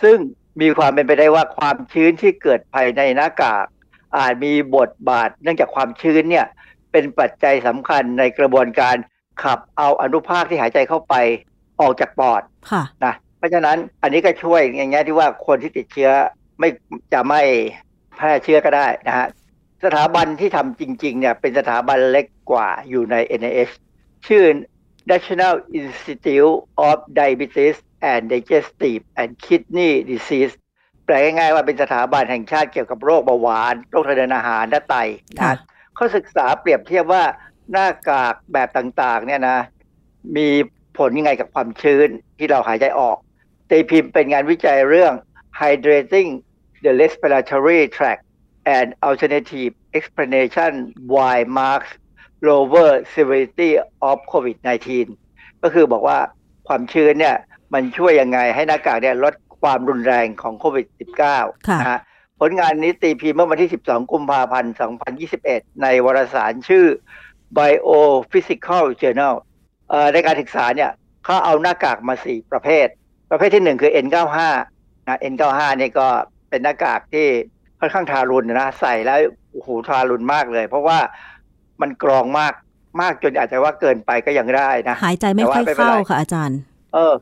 [0.01, 0.17] ซึ่ง
[0.61, 3.65] มีความเป็นไปได้ว่าความชื้นที่เกิดภายในหน้ากาก
[4.17, 6.45] อาจมีบทบาท เนื่องจากความชื้นเนี่ย
[6.91, 8.95] เป็นปัจจัยสำคัญในกระบวนการ
[9.43, 11.15] ขับเอาอนุภาคที่หายใจเข้าไป
[11.81, 16.11] ออกจากปอดค่ะนะ เพราะฉะนั้นอันนี้ก็ช่วยอย่างเงี้ยที่ว่าคนที่ติดเชื้อ
[16.59, 16.69] ไม่
[17.13, 17.41] จะไม่
[18.17, 19.27] แพร่เชื้อก็ได้นะฮะ
[19.85, 23.73] สถาบันที่ทำจริงๆเนี่ยเป็นสถาบันเล็กกว่าอยู่ใน NIH
[24.27, 24.43] ชื่อ
[25.11, 26.55] National Institute
[26.87, 27.75] of Diabetes
[28.11, 30.53] and Digestive and Kidney Disease
[31.05, 34.95] แปลง่ายๆว่าเป็นสถาบันแห่งชาติเกี่ยวกับโรคเบาหวานโรคทางเดินอาหารและไต
[35.35, 35.53] นะค่ะ
[35.95, 37.23] เขาศึกษาเปรียบเทียบว่า
[37.71, 39.57] หน้ากากแบบต่างๆ เนี่ยนะ
[40.37, 40.47] มี
[40.97, 42.07] ผลยังไงกับความชื้น
[42.37, 43.17] ที่เราหายใจออก
[43.69, 45.13] ตีพิมพ์เป็นงานวิจัยเรื่อง
[45.59, 46.29] hydrating
[46.83, 48.23] the respiratory tract
[48.77, 50.71] and alternative explanation
[51.13, 51.91] why marks
[52.47, 53.71] lower severity
[54.09, 54.89] of COVID-19
[55.63, 56.19] ก็คือบอกว่า
[56.67, 57.35] ความชื้นเนี่ย
[57.73, 60.87] มันช่วยยังไงให้หน้ากากเนี่ยลดความรุนแรงของโควิด
[61.29, 61.99] -19 ค่ะนะฮะ
[62.39, 64.73] ผลงานนี้ตีพิมพ์เมื่อวันที่ 12 กุมภาพันธ์
[65.27, 66.85] 2021 ในวารสารชื่อ
[67.57, 69.35] Biophysical Journal
[69.89, 70.91] เอ่อในการศึกษาเนี่ย
[71.23, 72.87] เขาเอาหน้ากากมา 4 ประเภท
[73.29, 74.39] ประเภทที่1คือ N95
[75.07, 76.07] นะ N95 เนี่ยก็
[76.49, 77.27] เป็นหน้ากากที่
[77.79, 79.19] ค่อนข้างทารุณนะใส่แล้ว
[79.51, 80.99] โอ้โหทารุณมากเลย เพราะว่า
[81.81, 82.53] มันกรองมาก
[83.01, 86.59] มากจนอาจจะว่าเกินไปก็ยังได้นะ หายใจไม่ค่อยเข้าแต่ว่าไม่เป็นไรค่ะอาจารย์
[86.93, 87.13] เออ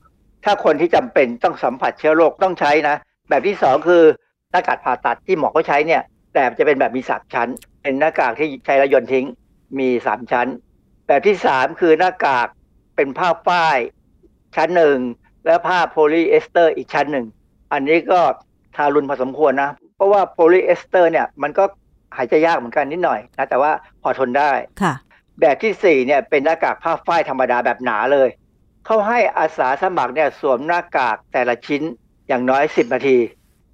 [0.43, 2.95] ถ้าคนที่จำเป็นต้องสัมผัสเชื้อโรคต้องใช้นะ
[3.29, 4.03] แบบที่สองคือ
[4.51, 6.01] หน้ากากผ่าตัดที่หมอเขาใช้เนี่ย
[6.33, 7.49] แต่จะเป็นแบบมีสามชั้น
[7.81, 9.25] เป็นหน้ากากที่ใช้แล้วโยนทิ้ง
[9.79, 10.47] มีสามชั้น
[11.07, 12.47] แบบที่สามคือหน้ากาก
[12.95, 13.77] เป็นผ้าฝ้าย
[14.55, 14.97] ชั้นหนึ่ง
[15.45, 17.25] และผ้าโพลีเอสเตอร์อีกชั้นหนึ่ง
[17.73, 18.19] อันนี้ก็
[18.75, 21.63] ทารุณพอสมควรนะ เพราะว่าโพลีเอสเตอร์เนี่ยมันก็
[22.17, 23.71] หายใจยากเหมือนกันนิดหน่อยนะแต่ว่า
[24.01, 24.93] พอทนได้ค่ะ
[25.41, 28.29] แบบที่สี่เนี่ยเป็นหน้ากากผ้าฝ้ายธรรมดาแบบหนาเลย
[28.85, 31.81] เขาให้อาสาสมัครเนี่ยสวมหน้ากากแต่ละชิ้น
[32.27, 33.17] อย่างน้อย 10 นาที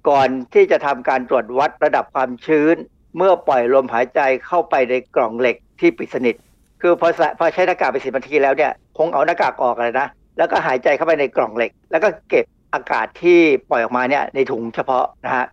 [0.08, 2.76] ก่อนที่จะทำการตรวจวัดระดับความชื้น
[3.16, 6.34] เมื่อปล่อยลมหายใจเข้าไปในกล่องเหล็กที่ปิดสนิท
[6.82, 10.08] คือพอใส่พอใช้หน้ากากไปสิบนาทีแล้วเนี่ยคงเอาหน้ากากออกเลยนะ
[10.38, 15.46] แล้วก็หายใจเข้าไปในกล่องเหล็ก แล้วก็เก็บอากาศที่ปล่อยออกมาเนี่ยในถุงเฉพาะนะฮะ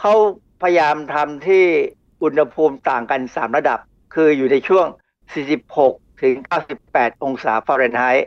[0.00, 0.12] เขา
[0.62, 1.64] พยายามทำที่
[2.22, 3.78] อุณหภูมิต่างกัน 3 ระดับ
[4.14, 4.86] คืออยู่ในช่วง
[5.58, 6.34] 46 ถึง
[6.80, 8.26] 98 องศาฟาเรนไฮต์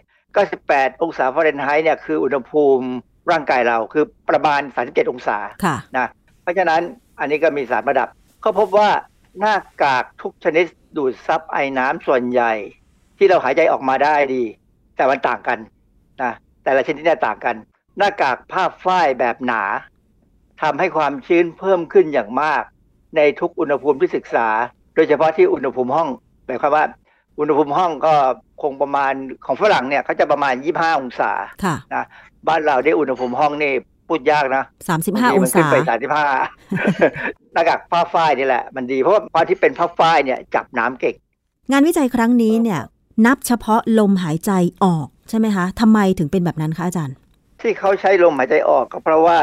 [0.49, 2.85] 98 องศาฟาเรนไฮต์เนี่ยคืออุณหภูมิ
[3.31, 6.07] ร่างกายเราคือประมาณ 37 องศาค่ะนะ
[6.41, 6.81] เพราะฉะนั้น
[7.19, 8.07] อันนี้ก็มีสามระดับ
[8.41, 8.89] เขาพบว่า
[9.39, 10.65] หน้ากากทุกชนิด
[10.97, 12.53] ดูดซับไอน้ำส่วนใหญ่
[13.17, 14.43] ที่เราหายใจออกมาได้ดี
[14.95, 15.69] แต่มันต่างกันนะ
[16.63, 17.55] แต่ละชนิดเนี่ยต่างกัน
[17.97, 19.63] หน้ากากผ้าฝ้ายแบบหนา
[20.61, 22.63] ทำให้ความชื้นเพิ่มขึ้นอย่างมาก
[23.15, 24.47] ในทุกอุณหภูมิที่ศึกษา
[24.95, 26.09] โดยเฉพาะที่อุณหภูมิห้อง
[26.45, 26.85] หมายความว่า
[27.39, 28.13] อุณหภูมิห้องก็
[28.61, 29.13] คงประมาณ
[29.45, 31.31] ของฝรั่งเนี่ยเขาจะประมาณ 25 องศา
[31.63, 32.05] ค่ะนะ
[32.47, 33.73] บ้านเราได้อุณหภูมิห้องนี่
[34.07, 36.25] พูดยากนะสามสิบห้าองมันศาขึ้นไปสามสิบห้า
[37.53, 41.15] หน้ากากผ้าฝ้ายนี่แหละ มันดีเพราะว่าผ้าที่เป็นผ้าฝ้ายเนี่ยจับน้ำเก่ง
[41.71, 42.81] งานวิจัยครั้งนี้เนี่ย
[43.25, 44.51] นับเฉพาะลมหายใจ
[44.83, 47.15] ออก ใช่ไหมคะทำไมถึงเป็นแบบนั้นคะอาจารย์
[47.61, 49.37] ที่เขาใช้ลมหายใจออกก็เพราะว่า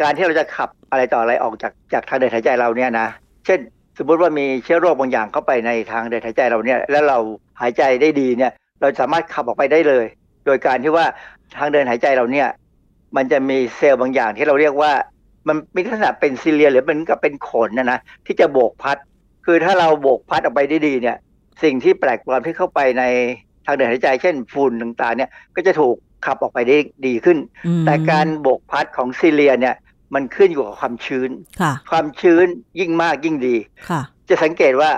[0.00, 3.08] การที่เราจะขับอะไรต่ออะไรออกจากจากทางเดินหายใจเราเนี่ยนะ
[3.46, 3.58] เช่น
[3.98, 7.18] สมมติว่ามีเชื้อโรคบางอย่างเข้าไปในทางเดินหายใจเราเนี่ย แล้วเรา
[7.60, 10.04] หายใจได้ดีเนี่ย เราสามารถขับออกไปได้เลย
[10.46, 11.06] โดยการที่ว่า
[11.56, 12.48] ทางเดินหายใจเราเนี่ย
[13.16, 14.92] มันจะมีเซลล์บางอย่างที่เราเรียกว่า
[15.48, 18.96] มันมีลักษณะเป็นซีเลียหรือเป็นกับเป็นขนนะนะที่จะโบกพัด
[19.46, 21.16] คือถ้าเราโบกพัดออกไปได้ดีเนี่ย
[21.62, 25.96] สิ่งที่แปลกปลอมที่เข้าไปในางเดินหายใจเช่นฝุ่นต่างๆเนี่ยก็จะถูก
[26.26, 29.74] ขับออกไปได้ดีขึ้นอืมแต่การโบกพัดของซีเลียเนี่ย
[30.14, 32.46] มันขึ้นอยู่กับความชื้นค่ะความชื้น
[32.80, 33.56] ยิ่งมากยิ่งดี
[33.88, 34.90] ค่ะจะสังเกตว่า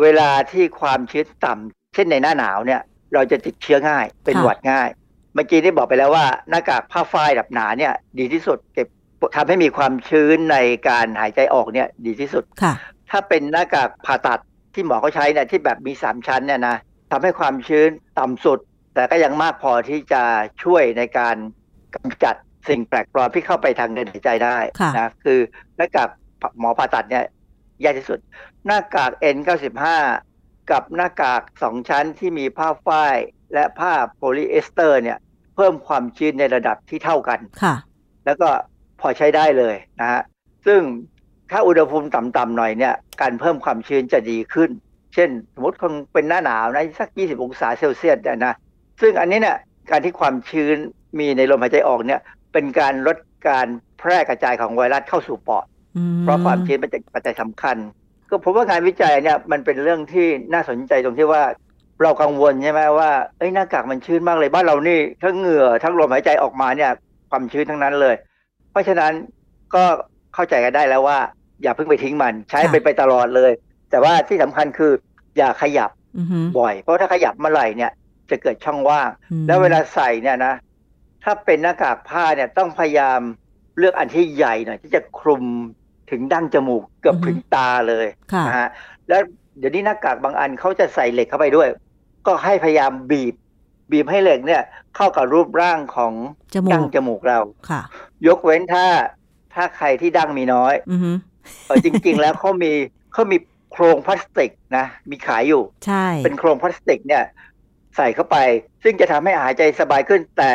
[0.00, 2.80] เวลาที่ความชื้นต่ำเช่นในหน้าหนาวเนี่ย
[3.14, 4.88] เราจะติดเชื้อง่าย เป็นค่ะหวัดง่าย
[5.34, 8.88] เมื่อกี้ได้บอกไปแล้วว่าหน้ากากผ้าฝ้ายแบบหนาเนี่ย ดีที่สุดเก็บ
[9.36, 10.56] ทำให้มีความชื้นใน
[10.88, 12.74] การหายใจออกเนี่ยดีที่สุดค่ะ
[13.10, 14.40] ถ้าเป็นหน้ากากผ่าตัด
[14.74, 16.76] ที่หมอเขาใช้เนี่ยที่แบบมีสามชั้นเนี่ยนะ
[17.10, 18.58] ทำให้ความชื้นต่ำสุด
[18.94, 20.22] แต่ก็ยังมากพอที่จะ
[20.64, 21.36] ช่วยในการ
[21.94, 22.34] กำจัด
[22.68, 25.38] สิ่งแปลกปลอมที่เข้าไปทางเดินหายใจได้ค่ะนะคือ
[25.76, 26.08] หน้ากาก
[26.58, 27.24] หมอผ่าตัดเนี่ย
[27.84, 28.18] ยากที่สุด
[28.66, 29.84] หน้ากาก N95
[30.70, 33.16] กับหน้ากากสองชั้นที่มีผ้าฝ้าย
[33.54, 35.18] และผ้าโพลีเอสเตอร์เนี่ย
[35.56, 37.74] เพิ่มความชื้นในระดับที่เท่ากันค่ะ
[38.24, 38.50] แล้วแล้วก็
[39.00, 40.22] พอใช้ได้เลยนะฮะ
[40.66, 40.80] ซึ่ง
[41.50, 48.54] ถ้าอุณหภูมิต่ำๆหน่อยเนี่ย การเพิ่มความชื้นจะดีขึ้นเช่น สมมติคงเป็นหน้าหนาวนะสัก 20 องศาเซลเซียสเนี่ยนะ
[49.00, 49.56] ซึ่งอันนี้เนี่ย
[49.90, 50.76] การที่ความชื้น
[51.18, 52.20] มีในลมหายใจออกเนี่ย
[52.52, 53.16] เป็นการลด
[53.48, 53.66] การ
[53.98, 55.64] แพร่กระจายของไวรัสเข้าสู่ปอด
[55.96, 57.76] อืมเพราะความชื้นเป็นปัจจัยสำคัญ
[58.30, 61.42] ก็พบว่างานวิจัยเนี่ยมันเป็นเรื่องที่น่าสนใจตรงที่ว่า
[62.02, 66.90] เรากังวลใช่ไหมว่าเอ้ยหน้ากากมันชื้นมากเลยบ้านเรานี่ทั้งเหงื่อทั้งลมหายใจออกมาเนี่ย
[67.30, 68.14] ความชื้นทั้งนั้นเลย
[68.70, 69.12] เพราะฉะนั้น
[69.74, 69.84] ก็
[70.34, 71.18] เข้าใจกันได้แล้วว่า
[71.62, 73.52] อย่าเพิ่งไปทิ้งมันใช้ไปไปตลอดเลย
[73.90, 74.92] แต่ว่าที่สำคัญคือ
[75.38, 77.90] อย่าขยับอือฮึบ่อย เพราะถ้าขยับเมื่อไหร่เนี่ย
[78.30, 80.54] จะเกิดช่องว่างอืมแล้วเวลาใส่เนี่ยนะ
[81.24, 83.20] ถ้าเป็นหน้ากากผ้าเนี่ยต้องพยายาม
[83.78, 85.44] เลือกอันที่ใหญ่หน่อยที่จะคลุม
[86.10, 88.68] ถึงดั้งจมูกเกือบถึงตาเลยค่ะนะฮะ
[89.08, 89.22] แล้ว
[89.58, 91.68] เดี๋ยวนี้หน้ากากบางอันเขาจะใส่เหล็กเข้าไปด้วย
[92.26, 93.34] ก็ให้พยายามบีบ
[93.90, 94.62] บีบให้เหล็กเนี่ย
[94.96, 96.12] เข้ากับรูปร่างของ
[96.54, 97.80] จมูดั้งกจมูกเราค่ะ
[98.26, 98.86] ยกเว้นถ้า
[99.54, 101.10] ถ้าใครที่ดั้งมีน้อยอือฮึ
[101.66, 102.72] เออจริง ๆ แล้วเขามี
[103.12, 103.36] เขามี
[103.72, 107.24] โครงพลาสติกนะ มีขายอยู่ ใช่ เป็นโครงพลาสติกเนี่ย
[107.96, 108.36] ใส่เข้าไป
[108.82, 110.52] ซึ่งจะทำให้หายใจสบายขึ้นแต่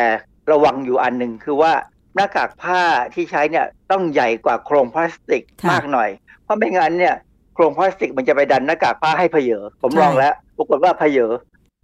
[0.52, 1.72] ระวังอยู่อันหนึ่งคือว่า
[2.14, 2.82] หน้ากากผ้า
[3.14, 6.10] ที่ใช้เนี่ยต้องใหญ่กว่าโครงพลาสติกค่ะมากหน่อย
[6.44, 7.14] เพราะไม่งั้นเนี่ย
[7.54, 11.32] โครงพลาสติกมันจะไปดันหน้ากากผ้าให้เผยอผมใช่ลองแล้วปรากฏว่าเผยอ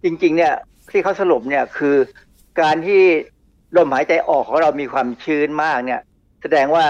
[0.03, 0.53] จริง ๆ เนี่ย
[0.91, 1.95] ที่เขาสรุปเนี่ยคือ
[2.61, 3.01] การที่
[3.77, 6.01] ลมหายใจออกของเรามีความชื้นมากเนี่ย
[6.41, 6.85] แสดงว่า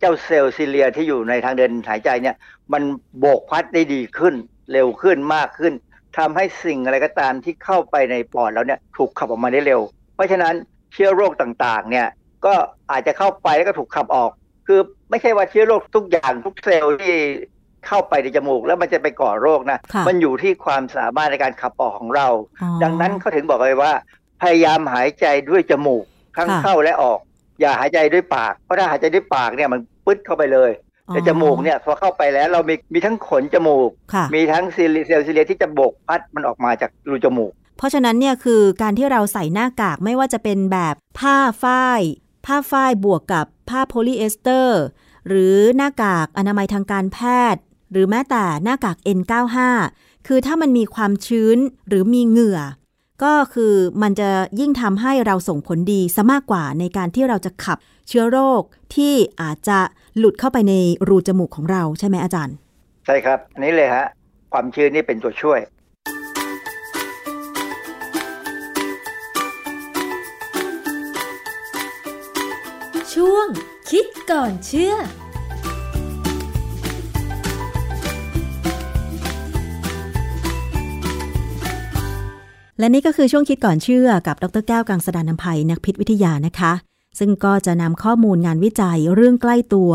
[0.00, 2.36] เจ้าเซลล์ cilia ที่อยู่ในทางเดินหายใจเนี่ย
[2.72, 2.82] มัน
[3.18, 4.34] โบกพัดได้ดีขึ้น
[4.72, 5.72] เร็วขึ้นมากขึ้น
[6.18, 9.80] ทำให้สิ่งอะไรก็ตามที่เข้าไปในปอดแล้วเนี่ยถูกขับออกมาได้เร็ว
[10.14, 10.54] เพราะฉะนั้น
[10.92, 12.08] เชื้อโรคต่างๆ เนี่ย
[12.46, 12.54] ก็
[12.90, 14.30] อาจจะเข้าไปแล้วก็ถูกขับออก
[14.66, 14.80] คือ
[15.10, 17.14] ไม่ใช่ว่าเชื้อโรคทุกอย่างทุกเซลล์ที่
[17.86, 22.28] เข้าไปในจมูกแล้วมันจะไปก่อโรคนะค่ะมันอยู่ที่ความสามารถในการขับออกของเรา
[22.62, 23.92] อ๋อดังนั้นเขาถึงบอกเลยว่า
[24.42, 26.04] พยายามหายใจด้วยจมูก
[26.36, 27.18] ทั้งค่ะเข้าและออก
[27.60, 30.70] อย่าหายใจด้วยปาก เพราะถ้าหายใจด้วยปากเนี่ยมันปึ๊ดเข้าไปเลย
[31.08, 42.00] แต่จมูกเนี่ยพอเข้าไปแล้วเรามีมีทั้งขนจมูกค่ะมีทั้งซีลิเซลล์ซีเลียที่จะโบกพัดมันออกมาจากรูจมถูก เพราะฉะนั้นเนี่ยคือการที่เราใส่หน้ากากไม่ว่าจะเป็นแบบผ้าฝ้าย
[42.46, 44.80] ผ้าฝ้ายบวกกับผ้าโพลีเอสเตอร์
[45.28, 47.18] หรือหน้ากากอนามัยทางการแพ
[47.54, 49.58] ทย์ หรือแม้แต่หน้ากาก N95
[50.26, 52.60] คือถ้ามันมีความชื้นหรือมีเหงื่อ
[53.24, 54.28] ก็คือมันจะ
[54.60, 58.62] ยิ่งทำให้เราส่งผลดีซะมากกว่าในการที่เราจะขับเชื้อโรค
[58.94, 59.78] ที่อาจจะ
[60.18, 60.74] หลุดเข้าไปใน
[61.08, 62.54] รูจมูกของเราใช่ไหมอาจารย์
[63.06, 64.06] ใช่ครับอันนี้เลยฮะ
[64.52, 65.60] ความชื้นนี่เป็นตัวช่วย
[73.14, 73.46] ช่วง
[73.90, 74.94] คิดก่อนเชื่อ
[82.78, 86.72] และนี่ก็คือช่วงคิดก่อนเชื่อกับดรแก้วกังสดานนภัยนักพิษวิทยานะคะ
[87.18, 89.92] ซึ่งก็จะนำข้อมูลงานวิจัยเรื่องใกล้ตัว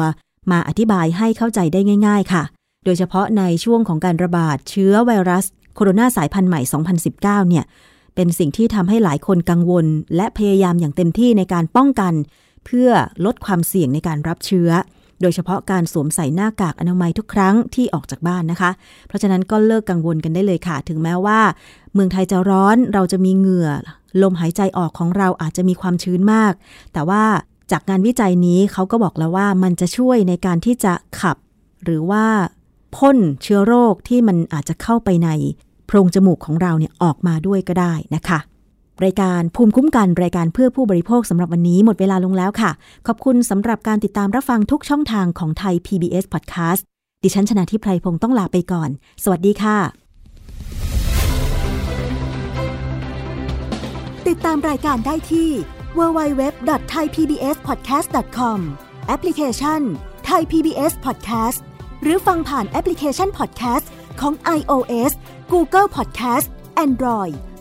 [0.51, 2.43] มาอธิบายให้เข้าใจได้ง่าย ๆ ค่ะ
[2.85, 6.61] โดยเฉพาะในช่วงของการระบาดเชื้อไวรัสโคโรนาสายพันธุ์ใหม่
[7.09, 7.65] 2019 เนี่ย
[8.15, 12.13] เป็นสิ่งที่ทำให้หลายคนกังวล และพยายามอย่างเต็มที่ในการป้องกัน
[12.65, 12.89] เพื่อ
[13.25, 14.69] ลดความเสี่ยงในการรับเชื้อ
[15.21, 18.71] โดยเฉพาะการสวมใส่หน้ากากอนามัยทุกครั้งที่ออกจากบ้านนะคะ
[19.07, 21.39] เพราะฉะนั้นก็เลิกกังวลกันได้เลยค่ะ ถึงแม้ว่า
[21.93, 23.69] เมืองไทยจะร้อนเราจะมีเหงื่อ
[24.21, 26.53] ลมหายใจออกของเราอาจจะมีความชื้นมาก
[26.93, 27.23] แต่ว่า
[27.71, 31.37] จากงานวิจัยนี้เขาก็บอกแล้วว่ามันจะช่วยในการที่จะขับ
[31.83, 32.25] หรือว่า
[32.95, 35.29] พ่นเชื้อโรคที่มันอาจจะเข้าไปใน
[35.85, 38.39] โพรงจมูกของเราเนี่ยออกมาด้วยก็ได้นะคะ
[39.05, 42.71] รายการภูมิคุ้มกันรายการเพื่อผู้บริโภคสำหรับวันนี้หมดเวลาลงแล้วค่ะ
[43.07, 46.81] ขอบคุณสำหรับการติดตามรับฟังทุกช่องทางของไทย PBS Podcast
[47.23, 48.89] ดิฉันชนะทิพไพรพงศ์ต้องลาไปก่อน
[49.23, 49.77] สวัสดีค่ะ
[54.27, 55.49] ติดตามรายการได้ที่
[55.97, 58.59] www.thaipbspodcast.com
[59.07, 59.81] แอปพลิเคชัน
[60.29, 61.59] Thai PBS Podcast
[62.01, 63.85] หรือฟังผ่านแอปพลิเคชัน Podcast
[64.21, 65.11] ของ iOS
[65.53, 66.47] Google Podcast
[66.85, 67.35] Android